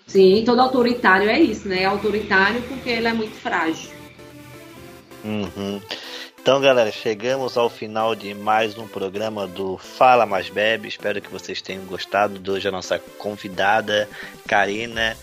[0.07, 1.83] Sim, todo autoritário é isso, né?
[1.83, 3.91] É autoritário porque ele é muito frágil.
[5.25, 5.81] Uhum.
[6.43, 10.89] Então, galera, chegamos ao final de mais um programa do Fala Mais Bebe.
[10.89, 14.09] Espero que vocês tenham gostado de hoje a nossa convidada,
[14.49, 15.17] Karina.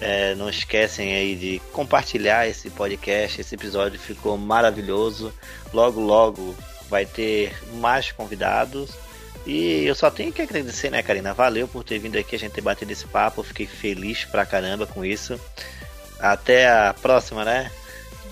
[0.00, 3.40] É, não esquecem aí de compartilhar esse podcast.
[3.40, 5.34] Esse episódio ficou maravilhoso.
[5.74, 6.54] Logo, logo
[6.88, 8.92] vai ter mais convidados.
[9.44, 11.34] E eu só tenho que agradecer, né, Karina?
[11.34, 13.42] Valeu por ter vindo aqui, a gente ter batido esse papo.
[13.42, 15.38] Fiquei feliz pra caramba com isso.
[16.20, 17.72] Até a próxima, né?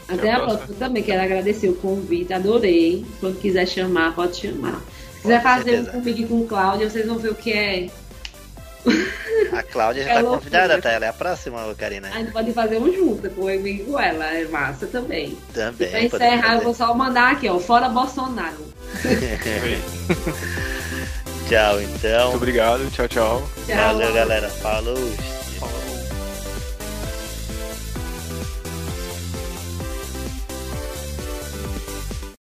[0.08, 0.74] Até a próxima.
[0.78, 3.04] também quero agradecer o convite, adorei.
[3.20, 4.80] Quando quiser chamar, pode chamar.
[5.16, 7.88] Se quiser fazer um comigo e com Cláudia, vocês vão ver o que é.
[9.52, 10.38] A Cláudia já é tá loucura.
[10.38, 10.90] convidada, tá?
[10.90, 12.08] Ela é a próxima, Karina.
[12.08, 15.36] A gente pode fazer um junto com eu e com ela, é massa também.
[15.52, 16.06] Também.
[16.06, 18.66] E pra encerrar, eu vou só mandar aqui, ó, fora Bolsonaro.
[21.48, 22.30] tchau, então.
[22.30, 23.42] Muito obrigado, tchau, tchau.
[23.66, 24.48] tchau Valeu, galera.
[24.48, 25.37] Falou.